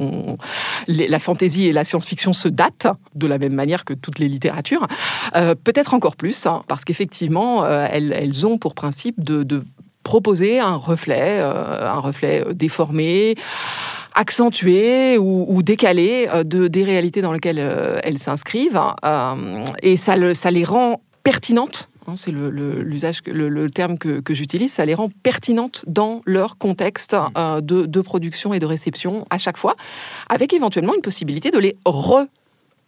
la 0.86 1.18
fantaisie 1.18 1.66
et 1.66 1.72
la 1.72 1.84
science-fiction 1.84 2.32
se 2.32 2.48
datent 2.48 2.86
de 3.14 3.26
la 3.26 3.36
même 3.36 3.52
manière 3.52 3.84
que 3.84 3.94
toutes 3.94 4.20
les 4.20 4.28
littératures. 4.28 4.86
Euh, 5.34 5.54
peut-être 5.54 5.92
encore 5.92 6.16
plus, 6.16 6.46
hein, 6.46 6.62
parce 6.68 6.84
qu'effectivement, 6.84 7.66
elles, 7.66 8.46
ont 8.46 8.58
pour 8.58 8.74
principe 8.74 9.22
de 9.22 9.64
proposer 10.08 10.58
un 10.58 10.76
reflet, 10.76 11.38
euh, 11.38 11.86
un 11.86 11.98
reflet 11.98 12.42
euh, 12.42 12.54
déformé 12.54 13.34
accentué 14.14 15.18
ou, 15.18 15.62
décalé 15.62 16.28
euh, 16.32 16.44
de, 16.44 16.66
des 16.66 16.82
réalités 16.82 17.20
dans 17.20 17.30
lesquelles 17.30 17.58
elles 18.02 18.18
s'inscrivent. 18.18 18.80
et 19.82 19.96
ça, 19.98 20.14
ça 20.34 20.50
les 20.50 20.64
rend 20.64 21.02
pertinentes 21.22 21.90
hein, 22.06 22.16
c'est 22.16 22.32
l'usage, 22.32 23.20
le, 23.26 23.68
terme 23.68 23.98
que, 23.98 24.22
j'utilise, 24.34 24.72
ça 24.72 24.86
les 24.86 24.94
rend 24.94 25.10
pertinentes 25.22 25.84
dans 25.86 26.22
leur 26.24 26.56
contexte 26.56 27.14
de, 27.36 27.84
de, 27.84 28.00
production 28.00 28.54
et 28.54 28.60
de 28.60 28.66
réception 28.66 29.26
à 29.28 29.36
chaque 29.36 29.58
fois, 29.58 29.76
avec 30.30 30.54
éventuellement 30.54 30.94
une 30.94 31.02
possibilité 31.02 31.50
de 31.50 31.58
les 31.58 31.76
re 31.84 32.24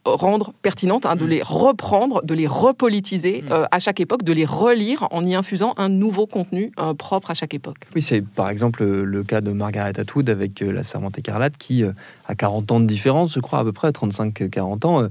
rendre 0.04 0.52
pertinentes, 0.62 1.04
hein, 1.04 1.16
de 1.16 1.25
mm. 1.25 1.28
les 1.28 1.42
reprendre, 1.42 2.23
de 2.25 2.35
les 2.35 2.47
repolitiser 2.47 3.42
mm. 3.42 3.52
euh, 3.52 3.64
à 3.71 3.78
chaque 3.78 4.00
époque, 4.00 4.23
de 4.23 4.33
les 4.33 4.45
relire 4.45 5.07
en 5.11 5.25
y 5.26 5.35
infusant 5.35 5.73
un 5.76 5.88
nouveau 5.88 6.26
contenu 6.26 6.73
euh, 6.78 6.95
propre 6.95 7.30
à 7.30 7.35
chaque 7.35 7.54
époque. 7.54 7.76
Oui, 7.95 8.02
c'est 8.02 8.23
par 8.23 8.49
exemple 8.49 8.85
le 8.85 9.23
cas 9.23 9.40
de 9.40 9.52
Margaret 9.52 9.99
Atwood 9.99 10.30
avec 10.30 10.62
euh, 10.62 10.73
La 10.73 10.83
Servante 10.83 11.19
écarlate 11.19 11.57
qui, 11.59 11.85
à 12.26 12.35
40 12.35 12.73
ans 12.73 12.80
de 12.80 12.87
différence, 12.87 13.33
je 13.33 13.40
crois 13.40 13.59
à 13.59 13.64
peu 13.64 13.73
près, 13.73 13.90
35-40 13.90 14.87
ans, 14.87 15.09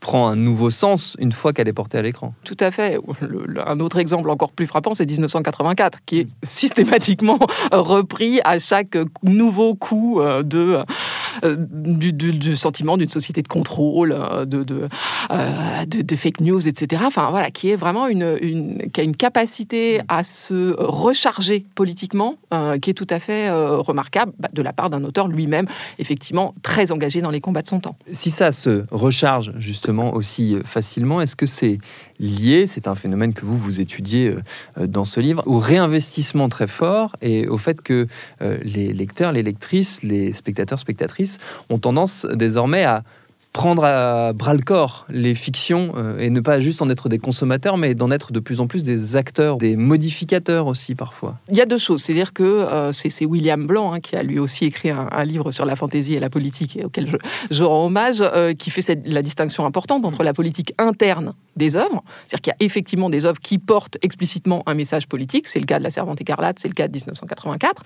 prend 0.00 0.28
un 0.28 0.36
nouveau 0.36 0.70
sens 0.70 1.16
une 1.18 1.32
fois 1.32 1.52
qu'elle 1.52 1.68
est 1.68 1.72
portée 1.72 1.98
à 1.98 2.02
l'écran. 2.02 2.34
Tout 2.44 2.56
à 2.60 2.70
fait. 2.70 2.98
un 3.66 3.80
autre 3.80 3.98
exemple 3.98 4.30
encore 4.30 4.52
plus 4.52 4.66
frappant, 4.66 4.94
c'est 4.94 5.06
1984, 5.06 6.00
qui 6.06 6.20
est 6.20 6.24
mm. 6.24 6.30
systématiquement 6.42 7.38
repris 7.72 8.40
à 8.44 8.58
chaque 8.58 8.96
nouveau 9.22 9.74
coup 9.74 10.20
de 10.22 10.78
du, 11.42 12.12
du, 12.12 12.56
sentiment 12.56 12.96
d'une 12.96 13.08
société 13.08 13.42
de 13.42 13.48
contrôle, 13.48 14.16
de, 14.46 14.64
de, 14.64 14.88
de, 15.86 16.16
fake 16.16 16.40
news, 16.40 16.66
etc. 16.66 17.02
Enfin 17.06 17.30
voilà, 17.30 17.50
qui 17.50 17.70
est 17.70 17.76
vraiment 17.76 18.06
une, 18.08 18.88
qui 18.92 19.00
a 19.00 19.04
une 19.04 19.16
capacité 19.16 20.00
à 20.08 20.24
se 20.24 20.74
recharger 20.78 21.64
politiquement, 21.74 22.36
qui 22.80 22.90
est 22.90 22.94
tout 22.94 23.06
à 23.10 23.18
fait 23.18 23.50
remarquable 23.50 24.32
bah, 24.38 24.48
de 24.52 24.62
la 24.62 24.72
part 24.72 24.90
d'un 24.90 25.04
auteur 25.04 25.28
lui-même, 25.28 25.66
effectivement 25.98 26.54
très 26.62 26.92
engagé 26.92 27.20
dans 27.20 27.30
les 27.30 27.40
combats 27.40 27.62
de 27.62 27.68
son 27.68 27.80
temps. 27.80 27.96
Si 28.12 28.30
ça 28.30 28.52
se 28.52 28.84
recharge 28.90 29.52
justement 29.58 30.14
aussi 30.14 30.56
facilement, 30.64 31.20
est-ce 31.20 31.36
que 31.36 31.46
c'est 31.46 31.78
lié, 32.20 32.66
c'est 32.66 32.86
un 32.86 32.94
phénomène 32.94 33.32
que 33.32 33.44
vous, 33.44 33.56
vous 33.56 33.80
étudiez 33.80 34.34
euh, 34.78 34.86
dans 34.86 35.04
ce 35.04 35.20
livre, 35.20 35.42
au 35.46 35.58
réinvestissement 35.58 36.48
très 36.48 36.66
fort 36.66 37.16
et 37.22 37.48
au 37.48 37.56
fait 37.56 37.80
que 37.80 38.06
euh, 38.42 38.58
les 38.62 38.92
lecteurs, 38.92 39.32
les 39.32 39.42
lectrices, 39.42 40.02
les 40.02 40.32
spectateurs, 40.32 40.78
spectatrices 40.78 41.19
ont 41.68 41.78
tendance 41.78 42.26
désormais 42.34 42.84
à 42.84 43.02
prendre 43.52 43.84
à 43.84 44.32
bras 44.32 44.54
le 44.54 44.62
corps 44.62 45.06
les 45.10 45.34
fictions 45.34 45.92
euh, 45.96 46.18
et 46.18 46.30
ne 46.30 46.40
pas 46.40 46.60
juste 46.60 46.82
en 46.82 46.88
être 46.88 47.08
des 47.08 47.18
consommateurs, 47.18 47.76
mais 47.76 47.94
d'en 47.94 48.10
être 48.10 48.32
de 48.32 48.38
plus 48.38 48.60
en 48.60 48.66
plus 48.66 48.82
des 48.82 49.16
acteurs, 49.16 49.56
des 49.56 49.76
modificateurs 49.76 50.66
aussi 50.66 50.94
parfois. 50.94 51.36
Il 51.50 51.56
y 51.56 51.60
a 51.60 51.66
deux 51.66 51.78
choses, 51.78 52.02
c'est-à-dire 52.02 52.32
que 52.32 52.44
euh, 52.44 52.92
c'est 52.92 53.24
William 53.24 53.66
Blanc 53.66 53.92
hein, 53.92 54.00
qui 54.00 54.14
a 54.16 54.22
lui 54.22 54.38
aussi 54.38 54.66
écrit 54.66 54.90
un, 54.90 55.24
livre 55.24 55.52
sur 55.52 55.64
la 55.64 55.76
fantaisie 55.76 56.14
et 56.14 56.20
la 56.20 56.30
politique, 56.30 56.76
et 56.76 56.84
auquel 56.84 57.18
je, 57.50 57.64
rends 57.64 57.86
hommage, 57.86 58.20
euh, 58.20 58.52
qui 58.52 58.70
fait 58.70 58.82
cette, 58.82 59.06
la 59.06 59.22
distinction 59.22 59.66
importante 59.66 60.04
entre 60.04 60.22
la 60.22 60.32
politique 60.32 60.72
interne 60.78 61.34
des 61.56 61.76
œuvres, 61.76 62.02
c'est-à-dire 62.26 62.40
qu'il 62.40 62.50
y 62.52 62.62
a 62.62 62.64
effectivement 62.64 63.10
des 63.10 63.26
œuvres 63.26 63.40
qui 63.40 63.58
portent 63.58 63.98
explicitement 64.02 64.62
un 64.66 64.74
message 64.74 65.08
politique, 65.08 65.48
c'est 65.48 65.60
le 65.60 65.66
cas 65.66 65.78
de 65.78 65.84
La 65.84 65.90
Servante 65.90 66.20
écarlate, 66.20 66.58
c'est 66.58 66.68
le 66.68 66.74
cas 66.74 66.88
de 66.88 66.92
1984, 66.92 67.82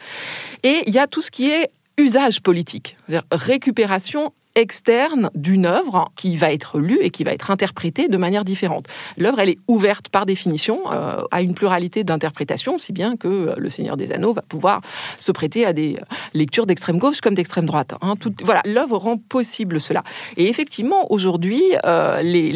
et 0.63 0.83
il 0.87 0.93
y 0.93 0.99
a 0.99 1.07
tout 1.07 1.23
ce 1.23 1.31
qui 1.31 1.51
est 1.51 1.71
usage 1.99 2.41
politique, 2.41 2.97
récupération 3.31 4.33
externe 4.55 5.31
d'une 5.35 5.67
œuvre 5.67 6.11
qui 6.17 6.37
va 6.37 6.53
être 6.53 6.79
lue 6.79 6.99
et 7.01 7.11
qui 7.11 7.25
va 7.25 7.33
être 7.33 7.51
interprétée 7.51 8.09
de 8.09 8.17
manière 8.17 8.45
différente. 8.45 8.87
L'œuvre, 9.17 9.41
elle 9.41 9.49
est 9.49 9.59
ouverte 9.67 10.09
par 10.09 10.27
définition 10.27 10.81
euh, 10.93 11.23
à 11.31 11.43
une 11.43 11.55
pluralité 11.55 12.05
d'interprétations, 12.05 12.79
si 12.79 12.93
bien 12.93 13.17
que 13.17 13.29
euh, 13.29 13.55
Le 13.57 13.71
Seigneur 13.71 13.97
des 13.97 14.13
Anneaux 14.13 14.33
va 14.33 14.43
pouvoir 14.43 14.81
se 15.19 15.33
prêter 15.33 15.65
à 15.65 15.73
des 15.73 15.99
lectures 16.35 16.67
d'extrême 16.67 16.99
gauche 16.99 17.21
comme 17.21 17.35
d'extrême 17.35 17.67
droite. 17.67 17.95
Hein. 18.01 18.15
voilà, 18.45 18.63
l'œuvre 18.65 18.97
rend 18.99 19.17
possible 19.17 19.81
cela. 19.81 20.05
Et 20.37 20.49
effectivement, 20.49 21.11
aujourd'hui, 21.11 21.63
euh, 21.85 22.23
les, 22.23 22.53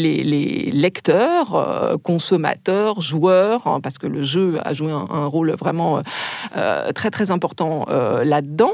lecteurs, 0.73 1.99
consommateurs, 2.03 3.01
joueurs, 3.01 3.67
hein, 3.67 3.81
parce 3.81 3.99
que 3.99 4.07
le 4.07 4.23
jeu 4.23 4.59
a 4.63 4.73
joué 4.73 4.93
un, 4.93 5.07
un 5.11 5.27
rôle 5.27 5.55
vraiment 5.59 6.01
très 6.95 7.11
très 7.11 7.31
important 7.31 7.87
là-dedans, 7.89 8.73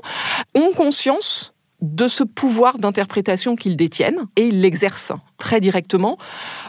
ont 0.54 0.72
conscience 0.72 1.53
de 1.84 2.08
ce 2.08 2.24
pouvoir 2.24 2.78
d'interprétation 2.78 3.56
qu'ils 3.56 3.76
détiennent 3.76 4.26
et 4.36 4.46
ils 4.46 4.62
l'exercent 4.62 5.12
très 5.36 5.60
directement, 5.60 6.16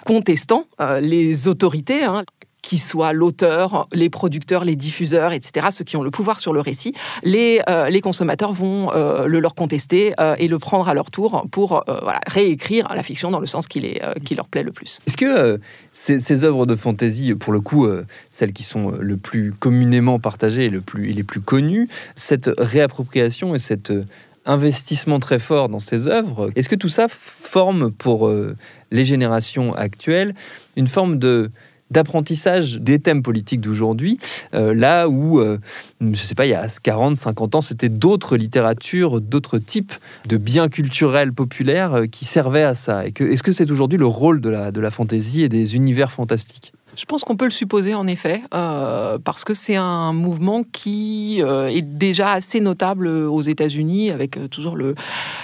contestant 0.06 0.66
euh, 0.82 1.00
les 1.00 1.48
autorités. 1.48 2.04
Hein, 2.04 2.24
qui 2.62 2.80
soient 2.80 3.14
l'auteur, 3.14 3.88
les 3.94 4.10
producteurs, 4.10 4.66
les 4.66 4.76
diffuseurs, 4.76 5.34
etc., 5.34 5.68
ceux 5.70 5.84
qui 5.84 5.98
ont 5.98 6.02
le 6.02 6.10
pouvoir 6.10 6.40
sur 6.40 6.52
le 6.52 6.62
récit, 6.62 6.94
les, 7.22 7.62
euh, 7.70 7.92
les 7.92 8.02
consommateurs 8.02 8.54
vont 8.54 8.92
euh, 8.92 9.28
le 9.28 9.40
leur 9.40 9.54
contester 9.54 10.14
et 10.40 10.48
le 10.48 10.58
prendre 10.58 10.90
à 10.90 10.96
leur 10.96 11.12
tour 11.12 11.46
pour 11.52 11.84
réécrire 12.26 12.92
la 12.96 13.04
fiction 13.04 13.30
dans 13.30 13.40
le 13.40 13.46
sens 13.46 13.68
qui, 13.68 14.00
leur 14.36 14.48
plaît 14.48 14.64
le 14.64 14.72
plus. 14.72 14.98
Est-ce 15.06 15.16
que 15.16 15.60
ces, 15.92 16.44
œuvres 16.44 16.66
de 16.66 16.76
fantaisie, 16.76 17.36
pour 17.36 17.54
le 17.54 17.62
coup, 17.62 17.88
celles 18.32 18.52
qui 18.52 18.64
sont 18.64 18.94
le 19.00 19.18
plus 19.18 19.52
communément 19.52 20.18
partagées 20.18 20.70
le 20.70 20.82
plus, 20.82 21.12
et 21.12 21.14
les 21.14 21.24
plus 21.24 21.42
connues, 21.42 21.88
cette 22.16 22.50
réappropriation 22.58 23.54
et 23.54 23.60
cette 23.60 23.94
investissement 24.46 25.20
très 25.20 25.40
fort 25.40 25.70
dans 25.70 25.80
ces 25.80 26.08
œuvres. 26.08 26.52
Est-ce 26.56 26.70
que 26.70 26.76
tout 26.76 26.90
ça 26.90 27.08
forme 27.10 27.92
pour 27.92 28.28
euh, 28.28 28.56
les 28.92 29.04
générations 29.04 29.74
actuelles 29.76 30.34
une 30.76 30.88
forme 30.88 31.20
de 31.20 31.52
d'apprentissage 31.92 32.80
des 32.80 32.98
thèmes 32.98 33.22
politiques 33.22 33.62
d'aujourd'hui, 33.62 34.18
euh, 34.56 34.74
là 34.74 35.08
où, 35.08 35.40
euh, 35.40 35.60
je 36.02 36.08
ne 36.08 36.16
sais 36.16 36.34
pas, 36.34 36.48
il 36.48 36.50
y 36.50 36.56
a 36.56 36.68
40, 36.82 37.16
50 37.16 37.54
ans, 37.54 37.62
c'était 37.62 37.90
d'autres 37.90 38.38
littératures, 38.38 39.22
d'autres 39.22 39.60
types 39.60 39.94
de 40.28 40.38
biens 40.38 40.68
culturels 40.68 41.32
populaires 41.32 42.06
qui 42.12 42.26
servaient 42.26 42.64
à 42.64 42.74
ça? 42.74 43.06
Est-ce 43.06 43.44
que 43.44 43.52
c'est 43.52 43.70
aujourd'hui 43.70 44.00
le 44.00 44.08
rôle 44.08 44.42
de 44.42 44.50
la, 44.50 44.72
de 44.72 44.82
la 44.82 44.90
fantaisie 44.90 45.44
et 45.44 45.48
des 45.48 45.76
univers 45.76 46.12
fantastiques? 46.12 46.74
Je 46.96 47.06
pense 47.06 47.24
qu'on 47.24 47.36
peut 47.36 47.46
le 47.46 47.52
supposer 47.52 47.94
en 47.94 48.08
effet, 48.08 48.42
euh, 48.54 49.18
parce 49.24 49.44
que 49.44 49.54
c'est 49.54 49.76
un 49.76 50.14
mouvement 50.14 50.64
qui 50.64 51.42
euh, 51.42 51.68
est 51.68 51.82
déjà 51.82 52.32
assez 52.32 52.60
notable 52.60 53.08
aux 53.08 53.42
États-Unis, 53.42 54.12
avec 54.12 54.38
euh, 54.38 54.48
toujours 54.48 54.78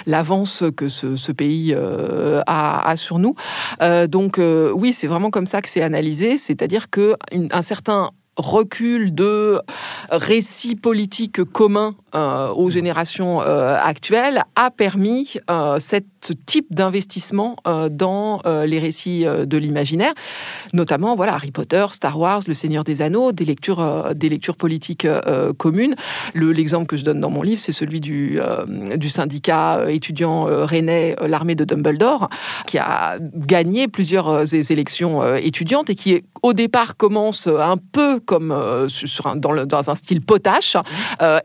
l'avance 0.06 0.64
que 0.76 0.88
ce, 0.88 1.32
pays 1.32 1.74
a, 2.46 2.94
sur 2.96 3.18
nous. 3.18 3.34
donc 4.08 4.38
oui, 4.74 4.92
c'est 4.92 5.06
vraiment 5.06 5.30
comme 5.30 5.46
ça 5.46 5.62
que 5.62 5.68
c'est 5.68 5.82
analysé, 5.82 6.38
c'est-à-dire 6.38 6.88
qu'un 6.90 7.62
certain 7.62 8.10
recul 8.36 9.14
de 9.14 9.60
récits 10.10 10.76
politiques 10.76 11.44
communs 11.44 11.94
aux 12.12 12.70
générations 12.70 13.40
actuelles 13.40 14.44
a 14.56 14.70
permis 14.70 15.34
euh, 15.50 15.78
cet 16.22 16.46
type 16.46 16.66
d'investissement 16.70 17.56
dans 17.90 18.40
les 18.64 18.78
récits 18.78 19.24
de 19.24 19.56
l'imaginaire, 19.56 20.14
notamment 20.72 21.16
voilà 21.16 21.34
Harry 21.34 21.50
Potter, 21.50 21.84
Star 21.92 22.18
Wars, 22.18 22.42
Le 22.46 22.54
Seigneur 22.54 22.84
des 22.84 23.02
Anneaux, 23.02 23.32
des 23.32 23.44
lectures, 23.44 24.14
des 24.14 24.28
lectures 24.28 24.56
politiques 24.56 25.06
communes. 25.58 25.94
L'exemple 26.34 26.86
que 26.86 26.96
je 26.96 27.04
donne 27.04 27.20
dans 27.20 27.30
mon 27.30 27.42
livre, 27.42 27.60
c'est 27.60 27.72
celui 27.72 28.00
du, 28.00 28.38
syndicat 29.08 29.86
étudiant 29.88 30.44
rennais, 30.44 31.16
l'armée 31.26 31.54
de 31.54 31.64
Dumbledore, 31.64 32.28
qui 32.66 32.78
a 32.78 33.18
gagné 33.20 33.88
plusieurs 33.88 34.54
élections 34.54 35.36
étudiantes 35.36 35.90
et 35.90 35.94
qui 35.94 36.22
au 36.42 36.52
départ 36.52 36.96
commence 36.96 37.46
un 37.46 37.76
peu 37.76 38.20
comme 38.20 38.86
sur 38.88 39.26
un, 39.26 39.36
dans, 39.36 39.66
dans, 39.66 39.90
un 39.90 39.94
style 39.94 40.20
potache, 40.20 40.76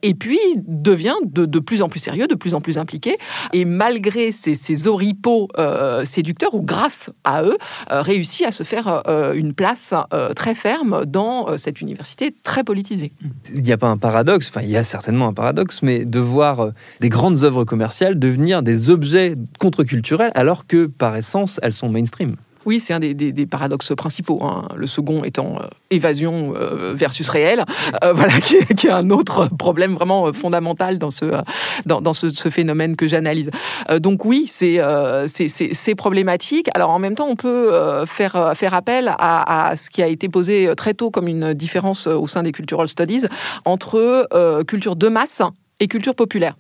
et 0.02 0.14
puis 0.14 0.40
devient 0.58 1.16
de, 1.26 1.60
plus 1.60 1.82
en 1.82 1.90
plus 1.90 2.00
sérieux, 2.00 2.28
de 2.28 2.36
plus 2.36 2.54
en 2.54 2.62
plus 2.62 2.78
impliqué. 2.78 3.18
Et 3.54 3.66
malgré 3.66 4.32
ces, 4.32 4.67
oripeaux 4.88 5.48
euh, 5.58 6.06
séducteurs, 6.06 6.54
ou 6.54 6.62
grâce 6.62 7.10
à 7.24 7.44
eux, 7.44 7.58
euh, 7.92 8.02
réussit 8.02 8.46
à 8.46 8.52
se 8.52 8.64
faire 8.64 9.04
euh, 9.08 9.34
une 9.34 9.54
place 9.54 9.94
très 10.36 10.56
ferme 10.56 11.06
dans 11.06 11.58
cette 11.58 11.82
université 11.82 12.36
très 12.44 12.64
politisée. 12.64 13.12
Il 13.54 13.64
n'y 13.64 13.72
a 13.72 13.78
pas 13.78 13.88
un 13.88 13.98
paradoxe, 13.98 14.50
enfin 14.50 14.62
il 14.62 14.70
y 14.70 14.78
a 14.78 14.84
certainement 14.84 15.28
un 15.28 15.34
paradoxe, 15.34 15.82
mais 15.82 16.06
de 16.06 16.20
voir 16.20 16.70
des 17.00 17.10
grandes 17.10 17.44
œuvres 17.44 17.64
commerciales 17.64 18.20
devenir 18.20 18.64
des 18.64 18.90
objets 18.90 19.36
contre-culturels 19.60 20.32
alors 20.36 20.68
que 20.68 20.86
par 20.86 21.16
essence 21.16 21.60
elles 21.64 21.74
sont 21.74 21.90
mainstream. 21.90 22.36
Oui, 22.68 22.82
c'est 22.82 22.94
un 22.94 23.00
des, 23.00 23.46
paradoxes 23.46 23.96
principaux. 23.96 24.44
Hein. 24.44 24.68
Le 24.76 24.88
second 24.88 25.24
étant 25.24 25.56
euh, 25.56 25.68
évasion 25.90 26.54
euh, 26.54 26.92
versus 26.94 27.30
réel, 27.30 27.64
euh, 28.04 28.12
voilà, 28.14 28.42
qui 28.42 28.58
est, 28.58 28.90
un 28.90 29.10
autre 29.10 29.48
problème 29.58 29.94
vraiment 29.94 30.34
fondamental 30.34 30.98
dans 30.98 31.10
ce, 31.10 31.42
dans, 31.86 32.14
ce, 32.14 32.50
phénomène 32.50 32.98
que 32.98 33.08
j'analyse. 33.08 33.52
donc 34.00 34.26
oui, 34.26 34.48
c'est 34.52 34.82
c'est 35.28 35.96
problématique. 35.96 36.68
Alors 36.74 36.90
en 36.90 37.00
même 37.00 37.16
temps, 37.16 37.28
on 37.30 37.38
peut 37.38 37.72
faire, 38.06 38.52
faire 38.56 38.74
appel 38.74 39.16
à, 39.18 39.74
ce 39.78 39.90
qui 39.90 40.04
a 40.04 40.08
été 40.08 40.28
posé 40.28 40.70
très 40.76 40.94
tôt 40.94 41.10
comme 41.10 41.30
une 41.30 41.54
différence 41.54 42.06
au 42.08 42.28
sein 42.28 42.44
des 42.44 42.52
cultural 42.52 42.90
studies 42.90 43.26
entre 43.64 44.28
culture 44.68 44.98
de 44.98 45.08
masse 45.08 45.42
et 45.80 45.88
culture 45.88 46.16
populaire. 46.16 46.58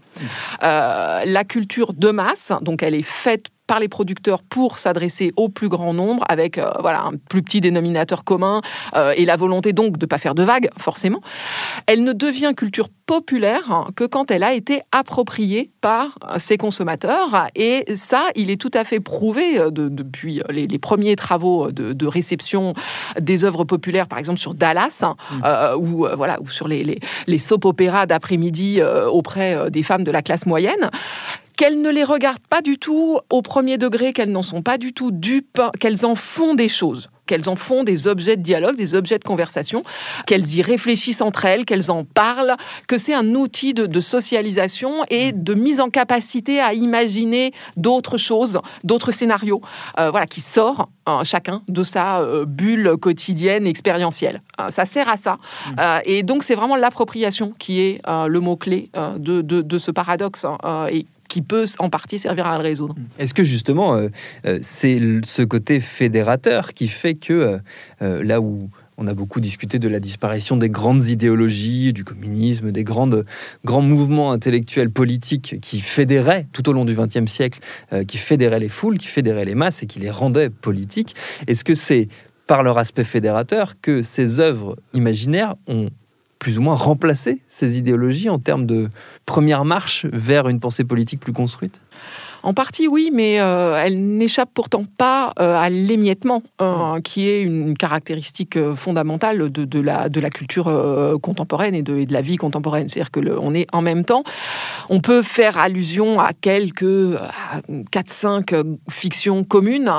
La 0.61 1.43
culture 1.43 1.91
de 1.93 2.11
masse, 2.11 2.53
donc 2.61 2.81
elle 2.81 2.95
est 2.95 3.01
faite 3.01 3.47
par 3.67 3.79
les 3.79 3.89
producteurs 3.89 4.41
pour 4.41 4.77
s'adresser 4.77 5.31
au 5.35 5.49
plus 5.49 5.69
grand 5.69 5.93
nombre 5.93 6.23
avec 6.29 6.57
euh, 6.57 6.71
voilà 6.79 7.03
un 7.03 7.11
plus 7.29 7.43
petit 7.43 7.61
dénominateur 7.61 8.23
commun 8.23 8.61
euh, 8.95 9.13
et 9.15 9.25
la 9.25 9.35
volonté 9.35 9.73
donc 9.73 9.97
de 9.97 10.05
ne 10.05 10.07
pas 10.07 10.17
faire 10.17 10.35
de 10.35 10.43
vagues 10.43 10.69
forcément. 10.77 11.21
Elle 11.85 12.03
ne 12.03 12.13
devient 12.13 12.53
culture 12.55 12.89
populaire 13.05 13.89
que 13.95 14.05
quand 14.05 14.31
elle 14.31 14.43
a 14.43 14.53
été 14.53 14.81
appropriée 14.91 15.71
par 15.81 16.17
ses 16.37 16.57
consommateurs 16.57 17.47
et 17.55 17.85
ça 17.95 18.27
il 18.35 18.49
est 18.49 18.59
tout 18.59 18.71
à 18.73 18.83
fait 18.83 18.99
prouvé 18.99 19.59
euh, 19.59 19.69
depuis 19.71 20.41
les, 20.49 20.79
premiers 20.79 21.15
travaux 21.15 21.71
de, 21.71 22.07
réception 22.07 22.73
des 23.19 23.43
œuvres 23.43 23.65
populaires 23.65 24.07
par 24.07 24.19
exemple 24.19 24.39
sur 24.39 24.53
Dallas 24.53 25.03
mmh. 25.03 25.43
ou 25.77 26.07
voilà 26.15 26.39
ou 26.41 26.49
sur 26.49 26.67
les, 26.67 26.83
les, 26.83 26.99
les 27.27 27.39
soap-opéras 27.39 28.05
d'après-midi 28.05 28.81
auprès 29.11 29.69
des 29.71 29.83
femmes 29.83 30.03
de 30.03 30.11
la 30.11 30.21
classe 30.21 30.45
moyenne 30.45 30.89
qu'elles 31.57 31.81
ne 31.81 31.89
les 31.89 32.03
regardent 32.03 32.37
pas 32.49 32.61
du 32.61 32.77
tout 32.77 33.19
au 33.29 33.41
premier 33.41 33.77
degré, 33.77 34.13
qu'elles 34.13 34.31
n'en 34.31 34.43
sont 34.43 34.61
pas 34.61 34.77
du 34.77 34.93
tout 34.93 35.11
dupes, 35.11 35.61
qu'elles 35.79 36.05
en 36.05 36.15
font 36.15 36.55
des 36.55 36.69
choses 36.69 37.09
qu'elles 37.27 37.49
en 37.49 37.55
font 37.55 37.83
des 37.83 38.07
objets 38.07 38.37
de 38.37 38.41
dialogue, 38.41 38.75
des 38.75 38.95
objets 38.95 39.19
de 39.19 39.23
conversation, 39.23 39.83
qu'elles 40.25 40.55
y 40.55 40.61
réfléchissent 40.63 41.21
entre 41.21 41.45
elles, 41.45 41.65
qu'elles 41.65 41.91
en 41.91 42.03
parlent, 42.03 42.55
que 42.87 42.97
c'est 42.97 43.13
un 43.13 43.35
outil 43.35 43.73
de, 43.73 43.99
socialisation 43.99 45.03
et 45.09 45.33
de 45.33 45.53
mise 45.53 45.81
en 45.81 45.89
capacité 45.89 46.61
à 46.61 46.73
imaginer 46.73 47.51
d'autres 47.75 48.17
choses, 48.17 48.61
d'autres 48.83 49.11
scénarios, 49.11 49.61
euh, 49.99 50.09
voilà, 50.11 50.27
qui 50.27 50.39
sort 50.39 50.89
euh, 51.09 51.23
chacun 51.23 51.61
de 51.67 51.83
sa 51.83 52.21
euh, 52.21 52.45
bulle 52.45 52.95
quotidienne 53.01 53.67
expérientielle. 53.67 54.41
ça 54.69 54.85
sert 54.85 55.09
à 55.09 55.17
ça. 55.17 55.39
Mmh. 55.67 55.81
et 56.05 56.23
donc 56.23 56.43
c'est 56.43 56.55
vraiment 56.55 56.77
l'appropriation 56.77 57.53
qui 57.59 57.81
est 57.81 58.01
le 58.07 58.39
mot-clé 58.39 58.89
de, 59.17 59.41
de, 59.41 59.77
ce 59.77 59.91
paradoxe. 59.91 60.45
Hein, 60.45 60.87
et 60.89 61.05
qui 61.27 61.41
peut 61.41 61.65
en 61.79 61.89
partie 61.89 62.19
servir 62.19 62.47
à 62.47 62.57
le 62.57 62.63
résoudre. 62.63 62.95
Est-ce 63.19 63.33
que 63.33 63.43
justement, 63.43 63.95
euh, 63.95 64.09
euh, 64.45 64.59
c'est 64.61 64.99
ce 65.23 65.41
côté 65.41 65.79
fédérateur 65.79 66.73
qui 66.73 66.87
fait 66.87 67.15
que 67.15 67.59
euh, 68.01 68.23
là 68.23 68.41
où 68.41 68.69
on 68.97 69.05
a 69.05 69.13
beaucoup 69.13 69.39
discuté 69.39 69.77
de 69.77 69.87
la 69.87 69.99
disparition 69.99 70.57
des 70.57 70.69
grandes 70.69 71.05
idéologies, 71.05 71.93
du 71.93 72.03
communisme, 72.03 72.71
des 72.71 72.83
grandes, 72.83 73.25
grands 73.63 73.81
mouvements 73.81 74.31
intellectuels 74.31 74.89
politiques 74.89 75.57
qui 75.61 75.81
fédéraient 75.81 76.47
tout 76.51 76.67
au 76.67 76.73
long 76.73 76.83
du 76.83 76.95
XXe 76.95 77.31
siècle, 77.31 77.59
qui 78.07 78.17
fédéraient 78.17 78.59
les 78.59 78.69
foules, 78.69 78.97
qui 78.97 79.05
fédéraient 79.05 79.45
les 79.45 79.53
masses 79.53 79.83
et 79.83 79.85
qui 79.85 79.99
les 79.99 80.09
rendaient 80.09 80.49
politiques. 80.49 81.15
Est-ce 81.45 81.63
que 81.63 81.75
c'est 81.75 82.07
par 82.47 82.63
leur 82.63 82.79
aspect 82.79 83.03
fédérateur 83.03 83.79
que 83.79 84.01
ces 84.01 84.39
œuvres 84.39 84.75
imaginaires 84.95 85.53
ont 85.67 85.89
plus 86.39 86.59
ou 86.59 86.61
moins 86.61 86.75
remplacé 86.75 87.41
ces 87.47 87.77
idéologies 87.77 88.29
en 88.29 88.39
termes 88.39 88.65
de 88.65 88.89
première 89.25 89.65
marche 89.65 90.05
vers 90.05 90.47
une 90.49 90.59
pensée 90.59 90.83
politique 90.83 91.19
plus 91.19 91.33
construite? 91.33 91.81
En 92.43 92.53
partie, 92.53 92.87
oui, 92.87 93.09
mais 93.11 93.39
euh, 93.39 93.81
elle 93.83 93.99
n'échappe 94.17 94.49
pourtant 94.53 94.83
pas 94.97 95.33
euh, 95.39 95.55
à 95.55 95.69
l'émiettement, 95.69 96.41
euh, 96.61 97.01
qui 97.01 97.27
est 97.27 97.41
une 97.41 97.75
caractéristique 97.75 98.57
fondamentale 98.75 99.51
de, 99.51 99.79
la, 99.81 100.09
de 100.09 100.19
la 100.19 100.29
culture 100.29 100.65
contemporaine 101.21 101.75
et 101.75 101.81
de, 101.81 102.05
la 102.09 102.21
vie 102.21 102.37
contemporaine. 102.37 102.87
C'est-à-dire 102.87 103.11
que 103.11 103.19
on 103.39 103.53
est 103.53 103.67
en 103.73 103.81
même 103.81 104.05
temps, 104.05 104.23
on 104.89 105.01
peut 105.01 105.21
faire 105.21 105.57
allusion 105.57 106.19
à 106.19 106.31
quelques 106.33 106.83
4-5 106.83 108.77
fictions 108.89 109.43
communes, 109.43 109.91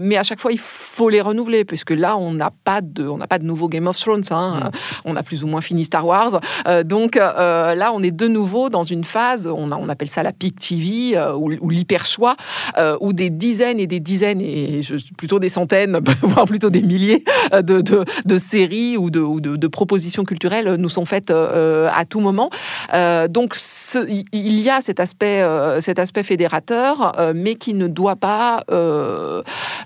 mais 0.00 0.16
à 0.16 0.22
chaque 0.22 0.40
fois, 0.40 0.52
il 0.52 0.60
faut 0.60 1.10
les 1.10 1.20
renouveler, 1.20 1.64
puisque 1.64 1.90
là, 1.90 2.16
on 2.16 2.32
n'a 2.32 2.50
pas 2.64 2.80
de, 2.80 3.06
on 3.06 3.18
n'a 3.18 3.26
pas 3.26 3.38
de 3.38 3.44
nouveau 3.44 3.68
Game 3.68 3.86
of 3.86 3.98
Thrones. 3.98 4.24
Hein. 4.30 4.60
Mm. 4.60 4.70
On 5.06 5.16
a 5.16 5.22
plus 5.22 5.44
ou 5.44 5.48
moins 5.48 5.60
fini 5.60 5.84
Star 5.84 6.06
Wars. 6.06 6.40
donc 6.84 7.16
là, 7.16 7.90
on 7.92 8.02
est 8.02 8.10
de 8.10 8.28
nouveau 8.28 8.70
dans 8.70 8.84
une 8.84 9.04
phase, 9.04 9.46
on, 9.46 9.70
on 9.70 9.88
appelle 9.88 10.08
ça 10.08 10.22
la 10.22 10.32
peak 10.32 10.60
TV, 10.60 11.07
où 11.16 11.48
ou 11.60 11.70
l'hyper-choix, 11.70 12.36
euh, 12.76 12.96
où 13.00 13.12
des 13.12 13.30
dizaines 13.30 13.80
et 13.80 13.86
des 13.86 14.00
dizaines, 14.00 14.40
et 14.40 14.80
plutôt 15.16 15.38
des 15.38 15.48
centaines, 15.48 16.00
voire 16.22 16.46
plutôt 16.46 16.70
des 16.70 16.82
milliers 16.82 17.24
euh, 17.52 17.62
de, 17.62 17.80
de, 17.80 18.38
séries 18.38 18.96
ou, 18.96 19.10
de, 19.10 19.20
ou 19.20 19.40
de, 19.40 19.68
propositions 19.68 20.24
culturelles 20.24 20.74
nous 20.76 20.88
sont 20.88 21.04
faites 21.04 21.30
euh, 21.30 21.90
à 21.92 22.04
tout 22.04 22.20
moment. 22.20 22.50
donc 23.28 23.56
il 24.02 24.60
y 24.60 24.70
a 24.70 24.80
cet 24.80 24.98
aspect, 25.00 25.44
cet 25.80 25.98
aspect 25.98 26.22
fédérateur, 26.22 27.32
mais 27.34 27.54
qui 27.54 27.74
ne 27.74 27.86
doit 27.86 28.16
pas 28.16 28.64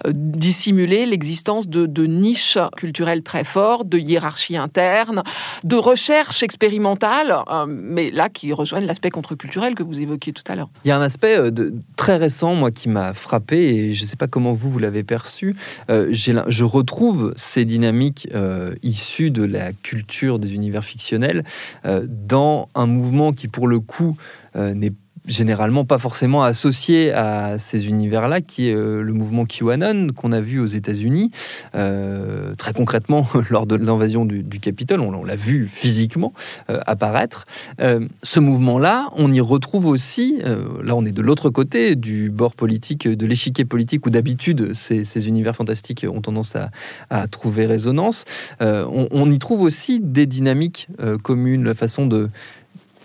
dissimuler 0.07 1.07
l'existence 1.07 1.69
de, 1.69 1.87
de 1.87 2.07
niches 2.07 2.59
culturelles 2.76 3.23
très 3.23 3.45
fortes, 3.45 3.88
de 3.88 3.99
hiérarchies 3.99 4.57
internes, 4.57 5.23
de 5.64 5.76
recherche 5.76 6.43
expérimentale, 6.43 7.37
mais 7.67 8.11
là 8.11 8.29
qui 8.29 8.52
rejoignent 8.52 8.87
l'aspect 8.87 9.11
contre-culturel 9.11 9.75
que 9.75 9.83
vous 9.83 9.99
évoquiez 9.99 10.33
tout 10.33 10.45
à 10.47 10.55
l'heure. 10.55 10.71
Aspect 11.12 11.38
très 11.97 12.16
récent, 12.16 12.54
moi, 12.54 12.71
qui 12.71 12.88
m'a 12.88 13.12
frappé, 13.12 13.57
et 13.59 13.95
je 13.95 14.02
ne 14.02 14.07
sais 14.07 14.16
pas 14.16 14.28
comment 14.28 14.54
vous, 14.54 14.71
vous 14.71 14.78
l'avez 14.78 15.02
perçu. 15.02 15.54
Euh, 15.90 16.09
je 16.11 16.64
retrouve 16.64 17.35
ces 17.37 17.66
dynamiques 17.66 18.28
euh, 18.35 18.75
issues 18.83 19.31
de 19.31 19.45
la 19.45 19.73
culture 19.73 20.38
des 20.38 20.54
univers 20.54 20.85
fictionnels 20.85 21.45
euh, 21.85 22.07
dans 22.09 22.69
un 22.75 22.87
mouvement 22.87 23.33
qui, 23.33 23.49
pour 23.49 23.69
le 23.69 23.78
coup, 23.78 24.16
n'est 24.54 24.92
généralement 25.26 25.85
pas 25.85 25.99
forcément 25.99 26.43
associé 26.43 27.12
à 27.12 27.59
ces 27.59 27.87
univers-là, 27.88 28.41
qui 28.41 28.69
est 28.69 28.75
euh, 28.75 29.02
le 29.02 29.12
mouvement 29.12 29.45
QAnon 29.47 30.09
qu'on 30.14 30.33
a 30.33 30.41
vu 30.41 30.59
aux 30.59 30.67
États-Unis, 30.67 31.31
euh, 31.75 32.55
très 32.57 32.73
concrètement 32.73 33.26
lors 33.50 33.67
de 33.67 33.76
l'invasion 33.76 34.25
du, 34.25 34.43
Capitole, 34.61 35.00
on, 35.00 35.25
l'a 35.25 35.37
vu 35.37 35.67
physiquement 35.67 36.33
euh, 36.71 36.79
apparaître. 36.87 37.47
ce 38.23 38.41
mouvement-là, 38.41 39.11
on 39.17 39.33
y 39.33 39.41
retrouve 39.41 39.87
aussi, 39.87 40.41
là 40.85 40.95
on 40.95 41.05
est 41.05 41.12
de 41.12 41.23
l'autre 41.23 41.50
côté 41.50 41.97
du 41.97 42.31
bord 42.31 42.55
politique, 42.55 43.09
de 43.09 43.26
l'échiquier 43.26 43.64
politique, 43.64 44.07
où 44.07 44.11
d'habitude 44.11 44.73
ces, 44.75 45.29
univers 45.29 45.57
fantastiques 45.57 46.07
ont 46.09 46.21
tendance 46.21 46.57
à, 47.11 47.26
trouver 47.29 47.67
résonance. 47.67 48.25
On, 48.61 49.09
on, 49.11 49.31
y 49.31 49.38
trouve 49.38 49.62
aussi 49.62 50.00
des 50.00 50.26
dynamiques 50.26 50.88
communes, 51.23 51.64
la 51.64 51.75
façon 51.75 52.07
de 52.07 52.31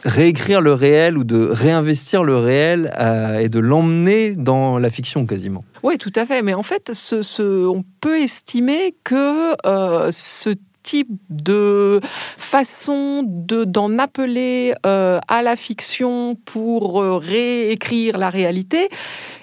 réécrire 0.03 0.61
le 0.61 0.73
réel 0.73 1.17
ou 1.17 1.23
de 1.23 1.49
réinvestir 1.51 2.23
le 2.23 2.35
réel 2.35 2.93
euh, 2.99 3.39
et 3.39 3.49
de 3.49 3.59
l'emmener 3.59 4.35
dans 4.35 4.77
la 4.79 4.89
fiction 4.89 5.25
quasiment. 5.25 5.63
Oui, 5.83 5.97
tout 5.97 6.13
à 6.15 6.25
fait. 6.25 6.41
Mais 6.41 6.53
en 6.53 6.63
fait, 6.63 6.93
ce, 6.93 7.65
on 7.67 7.83
peut 8.01 8.19
estimer 8.19 8.95
que 9.03 9.55
euh, 9.67 10.09
ce 10.11 10.51
type 10.83 11.09
de 11.29 11.99
façon 12.03 13.23
de 13.27 13.65
d'en 13.65 13.97
appeler 13.97 14.73
euh, 14.85 15.19
à 15.27 15.41
la 15.41 15.57
fiction 15.57 16.35
pour 16.45 17.01
réécrire 17.01 18.17
la 18.17 18.29
réalité 18.29 18.87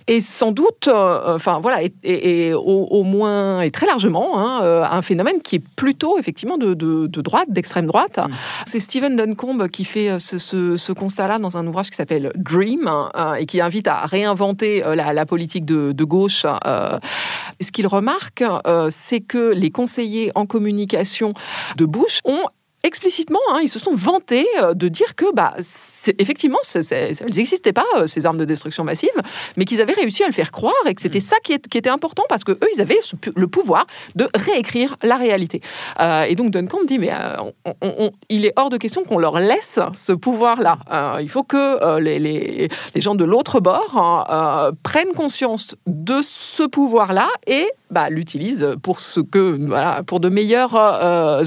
et 0.06 0.20
sans 0.20 0.52
doute, 0.52 0.88
euh, 0.88 1.34
enfin 1.34 1.60
voilà, 1.60 1.80
et, 2.02 2.52
au, 2.52 3.02
moins 3.04 3.62
et 3.62 3.70
très 3.70 3.86
largement 3.86 4.38
hein, 4.38 4.62
euh, 4.62 4.84
un 4.84 5.00
phénomène 5.00 5.40
qui 5.42 5.56
est 5.56 5.62
plutôt 5.76 6.18
effectivement 6.18 6.58
de, 6.58 6.74
droite, 7.06 7.48
d'extrême 7.48 7.86
droite. 7.86 8.18
Mm. 8.18 8.30
C'est 8.66 8.80
Stephen 8.80 9.16
Duncombe 9.16 9.68
qui 9.68 9.84
fait 9.84 10.10
euh, 10.10 10.18
ce, 10.18 10.92
constat-là 10.92 11.38
dans 11.38 11.56
un 11.56 11.66
ouvrage 11.66 11.90
qui 11.90 11.96
s'appelle 11.96 12.32
Dream 12.36 12.90
et 13.38 13.46
qui 13.46 13.60
invite 13.60 13.88
à 13.88 14.06
réinventer 14.06 14.82
la, 14.94 15.26
politique 15.26 15.64
de, 15.64 15.92
de 15.92 16.04
gauche. 16.04 16.44
ce 16.44 17.72
qu'il 17.72 17.86
remarque, 17.86 18.44
c'est 18.90 19.20
que 19.20 19.52
les 19.52 19.70
conseillers 19.70 20.30
en 20.34 20.46
communication 20.46 21.34
de 21.76 21.84
Bush 21.84 22.20
ont 22.24 22.44
explicitement, 22.84 23.40
hein, 23.50 23.60
ils 23.62 23.68
se 23.68 23.78
sont 23.78 23.94
vantés 23.94 24.46
euh, 24.60 24.74
de 24.74 24.88
dire 24.88 25.16
que, 25.16 25.32
bah, 25.34 25.54
effectivement, 26.18 26.58
elles 26.74 27.16
n'existaient 27.34 27.72
pas, 27.72 27.86
euh, 27.96 28.06
ces 28.06 28.26
armes 28.26 28.36
de 28.36 28.44
destruction 28.44 28.84
massive, 28.84 29.10
mais 29.56 29.64
qu'ils 29.64 29.80
avaient 29.80 29.94
réussi 29.94 30.22
à 30.22 30.26
le 30.26 30.32
faire 30.32 30.52
croire 30.52 30.74
et 30.86 30.94
que 30.94 31.00
c'était 31.00 31.18
mm. 31.18 31.22
ça 31.22 31.36
qui, 31.42 31.54
était 31.54 31.88
important 31.88 32.24
parce 32.28 32.44
que 32.44 32.52
eux, 32.52 32.68
ils 32.74 32.80
avaient 32.80 33.00
le 33.34 33.48
pouvoir 33.48 33.86
de 34.14 34.28
réécrire 34.34 34.96
la 35.02 35.16
réalité. 35.16 35.60
Euh, 36.00 36.24
et 36.24 36.34
donc 36.34 36.50
Duncan 36.50 36.78
dit, 36.86 36.98
mais 36.98 37.10
il 38.28 38.44
est 38.44 38.52
hors 38.56 38.68
de 38.68 38.76
question 38.76 39.02
qu'on 39.02 39.18
leur 39.18 39.38
laisse 39.38 39.78
ce 39.94 40.12
pouvoir-là. 40.12 40.78
il 41.20 41.28
faut 41.28 41.42
que 41.42 41.98
les, 41.98 42.18
les, 42.18 42.68
gens 42.96 43.14
de 43.14 43.24
l'autre 43.24 43.60
bord 43.60 43.96
hein, 43.96 44.72
prennent 44.82 45.12
conscience 45.16 45.74
de 45.86 46.20
ce 46.22 46.64
pouvoir-là 46.64 47.28
et 47.46 47.66
bah, 47.90 48.10
l'utilisent 48.10 48.74
pour 48.82 49.00
ce 49.00 49.20
que, 49.20 49.56
voilà, 49.66 50.02
pour 50.02 50.20
de 50.20 50.28
meilleurs 50.28 50.74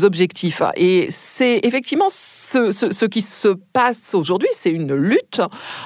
objectifs. 0.04 0.62
Et 0.76 1.10
c'est 1.28 1.60
effectivement 1.64 2.08
ce, 2.10 3.06
qui 3.06 3.22
se 3.22 3.50
passe 3.50 4.14
aujourd'hui, 4.14 4.48
c'est 4.54 4.72
une 4.72 4.96
lutte 4.96 5.42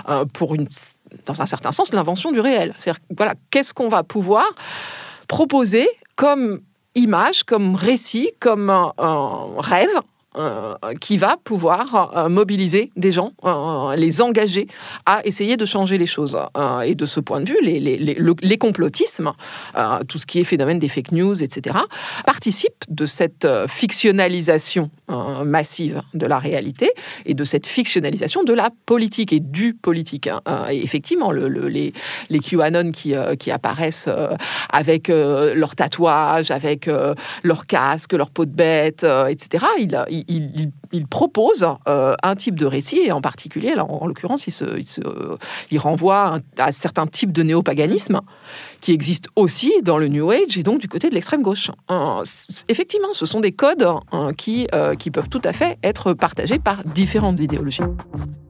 euh, 0.07 0.23
pour 0.33 0.53
une, 0.53 0.67
dans 1.25 1.41
un 1.41 1.47
certain 1.47 1.71
sens, 1.71 1.91
l'invention 1.93 2.31
du 2.31 2.39
réel. 2.39 2.75
C'est-à-dire, 2.77 3.01
voilà, 3.17 3.33
qu'est-ce 3.49 3.73
qu'on 3.73 3.89
va 3.89 4.03
pouvoir 4.03 4.45
proposer 5.27 5.89
comme 6.15 6.61
image, 6.93 7.43
comme 7.43 7.75
récit, 7.75 8.31
comme 8.39 8.69
un 8.69 8.93
rêve 9.57 9.89
euh, 10.37 10.75
qui 11.01 11.17
va 11.17 11.35
pouvoir 11.43 12.15
euh, 12.15 12.29
mobiliser 12.29 12.89
des 12.95 13.11
gens, 13.11 13.33
euh, 13.43 13.97
les 13.97 14.21
engager 14.21 14.67
à 15.05 15.19
essayer 15.25 15.57
de 15.57 15.65
changer 15.65 15.97
les 15.97 16.05
choses. 16.05 16.37
et 16.85 16.95
de 16.95 17.05
ce 17.05 17.19
point 17.19 17.41
de 17.41 17.49
vue, 17.49 17.57
les, 17.61 17.81
les, 17.81 17.97
les, 17.97 18.57
complotismes, 18.57 19.33
tout 20.07 20.17
ce 20.17 20.25
qui 20.25 20.39
est 20.39 20.45
phénomène 20.45 20.79
des 20.79 20.87
fake 20.87 21.11
news, 21.11 21.43
etc., 21.43 21.79
participent 22.25 22.85
de 22.87 23.05
cette 23.05 23.45
fictionnalisation 23.67 24.89
massive 25.43 26.01
de 26.13 26.25
la 26.25 26.39
réalité 26.39 26.91
et 27.25 27.33
de 27.33 27.43
cette 27.43 27.67
fictionnalisation 27.67 28.43
de 28.43 28.53
la 28.53 28.69
politique 28.85 29.33
et 29.33 29.41
du 29.41 29.73
politique. 29.73 30.27
Hein. 30.27 30.41
Et 30.69 30.81
effectivement, 30.81 31.31
le, 31.31 31.47
les, 31.67 31.91
les 32.29 32.39
QAnon 32.39 32.91
qui, 32.91 33.13
qui 33.37 33.51
apparaissent 33.51 34.09
avec 34.71 35.09
leurs 35.09 35.75
tatouages, 35.75 36.51
avec 36.51 36.89
leur 37.43 37.65
casque, 37.65 38.13
leur 38.13 38.29
peau 38.29 38.45
de 38.45 38.51
bête, 38.51 39.05
etc., 39.27 39.65
il, 40.27 40.71
propose 41.07 41.67
euh, 41.87 42.15
un 42.23 42.35
type 42.35 42.59
de 42.59 42.65
récit, 42.65 42.99
et 42.99 43.11
en 43.11 43.21
particulier, 43.21 43.73
en, 43.77 44.07
l'occurrence, 44.07 44.47
il, 44.47 44.51
se, 44.51 44.97
il, 45.71 45.79
renvoie 45.79 46.39
à 46.57 46.71
certains 46.71 47.07
types 47.07 47.31
de 47.31 47.43
néopaganisme 47.43 48.21
qui 48.81 48.91
existent 48.91 49.29
aussi 49.35 49.71
dans 49.83 49.97
le 49.97 50.07
New 50.07 50.29
Age 50.31 50.57
et 50.57 50.63
donc 50.63 50.79
du 50.79 50.87
côté 50.87 51.09
de 51.09 51.15
l'extrême 51.15 51.41
gauche. 51.41 51.71
Euh, 51.89 52.23
effectivement, 52.67 53.13
ce 53.13 53.25
sont 53.25 53.39
des 53.39 53.51
codes 53.51 53.87
hein, 54.11 54.33
qui, 54.37 54.67
euh, 54.73 54.95
qui 54.95 55.11
peuvent 55.11 55.29
tout 55.29 55.41
à 55.43 55.53
fait 55.53 55.77
être 55.83 56.13
partagés 56.13 56.59
par 56.59 56.83
différentes 56.83 57.39
idéologies. 57.39 57.81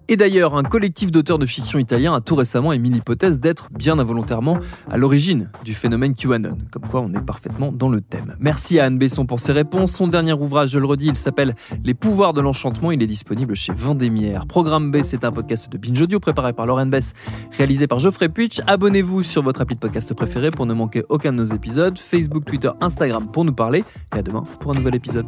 Et 0.07 0.17
d'ailleurs, 0.17 0.55
un 0.55 0.63
collectif 0.63 1.11
d'auteurs 1.11 1.39
de 1.39 1.45
fiction 1.45 1.79
italien 1.79 2.13
a 2.13 2.21
tout 2.21 2.35
récemment 2.35 2.73
émis 2.73 2.89
l'hypothèse 2.89 3.39
d'être 3.39 3.69
bien 3.71 3.97
involontairement 3.99 4.57
à 4.89 4.97
l'origine 4.97 5.49
du 5.63 5.73
phénomène 5.73 6.15
QAnon, 6.15 6.57
comme 6.69 6.83
quoi 6.83 7.01
on 7.01 7.13
est 7.13 7.21
parfaitement 7.21 7.71
dans 7.71 7.89
le 7.89 8.01
thème. 8.01 8.35
Merci 8.39 8.79
à 8.79 8.85
Anne 8.85 8.97
Besson 8.97 9.25
pour 9.25 9.39
ses 9.39 9.53
réponses. 9.53 9.91
Son 9.91 10.07
dernier 10.07 10.33
ouvrage, 10.33 10.69
je 10.69 10.79
le 10.79 10.85
redis, 10.85 11.07
il 11.07 11.17
s'appelle 11.17 11.55
Les 11.83 11.93
pouvoirs 11.93 12.33
de 12.33 12.41
l'enchantement. 12.41 12.91
Il 12.91 13.01
est 13.01 13.07
disponible 13.07 13.55
chez 13.55 13.73
Vendémiaire. 13.73 14.45
Programme 14.47 14.91
B, 14.91 15.01
c'est 15.03 15.23
un 15.23 15.31
podcast 15.31 15.71
de 15.71 15.77
Binge 15.77 16.01
Audio 16.01 16.19
préparé 16.19 16.53
par 16.53 16.65
Lauren 16.65 16.87
Bess, 16.87 17.13
réalisé 17.57 17.87
par 17.87 17.99
Geoffrey 17.99 18.29
Puitch. 18.29 18.61
Abonnez-vous 18.67 19.23
sur 19.23 19.43
votre 19.43 19.61
appli 19.61 19.75
de 19.75 19.79
podcast 19.79 20.13
préféré 20.13 20.51
pour 20.51 20.65
ne 20.65 20.73
manquer 20.73 21.03
aucun 21.09 21.31
de 21.31 21.37
nos 21.37 21.45
épisodes. 21.45 21.97
Facebook, 21.97 22.45
Twitter, 22.45 22.71
Instagram 22.81 23.27
pour 23.31 23.45
nous 23.45 23.53
parler. 23.53 23.83
Et 24.15 24.19
à 24.19 24.21
demain 24.21 24.43
pour 24.59 24.71
un 24.71 24.75
nouvel 24.75 24.95
épisode. 24.95 25.27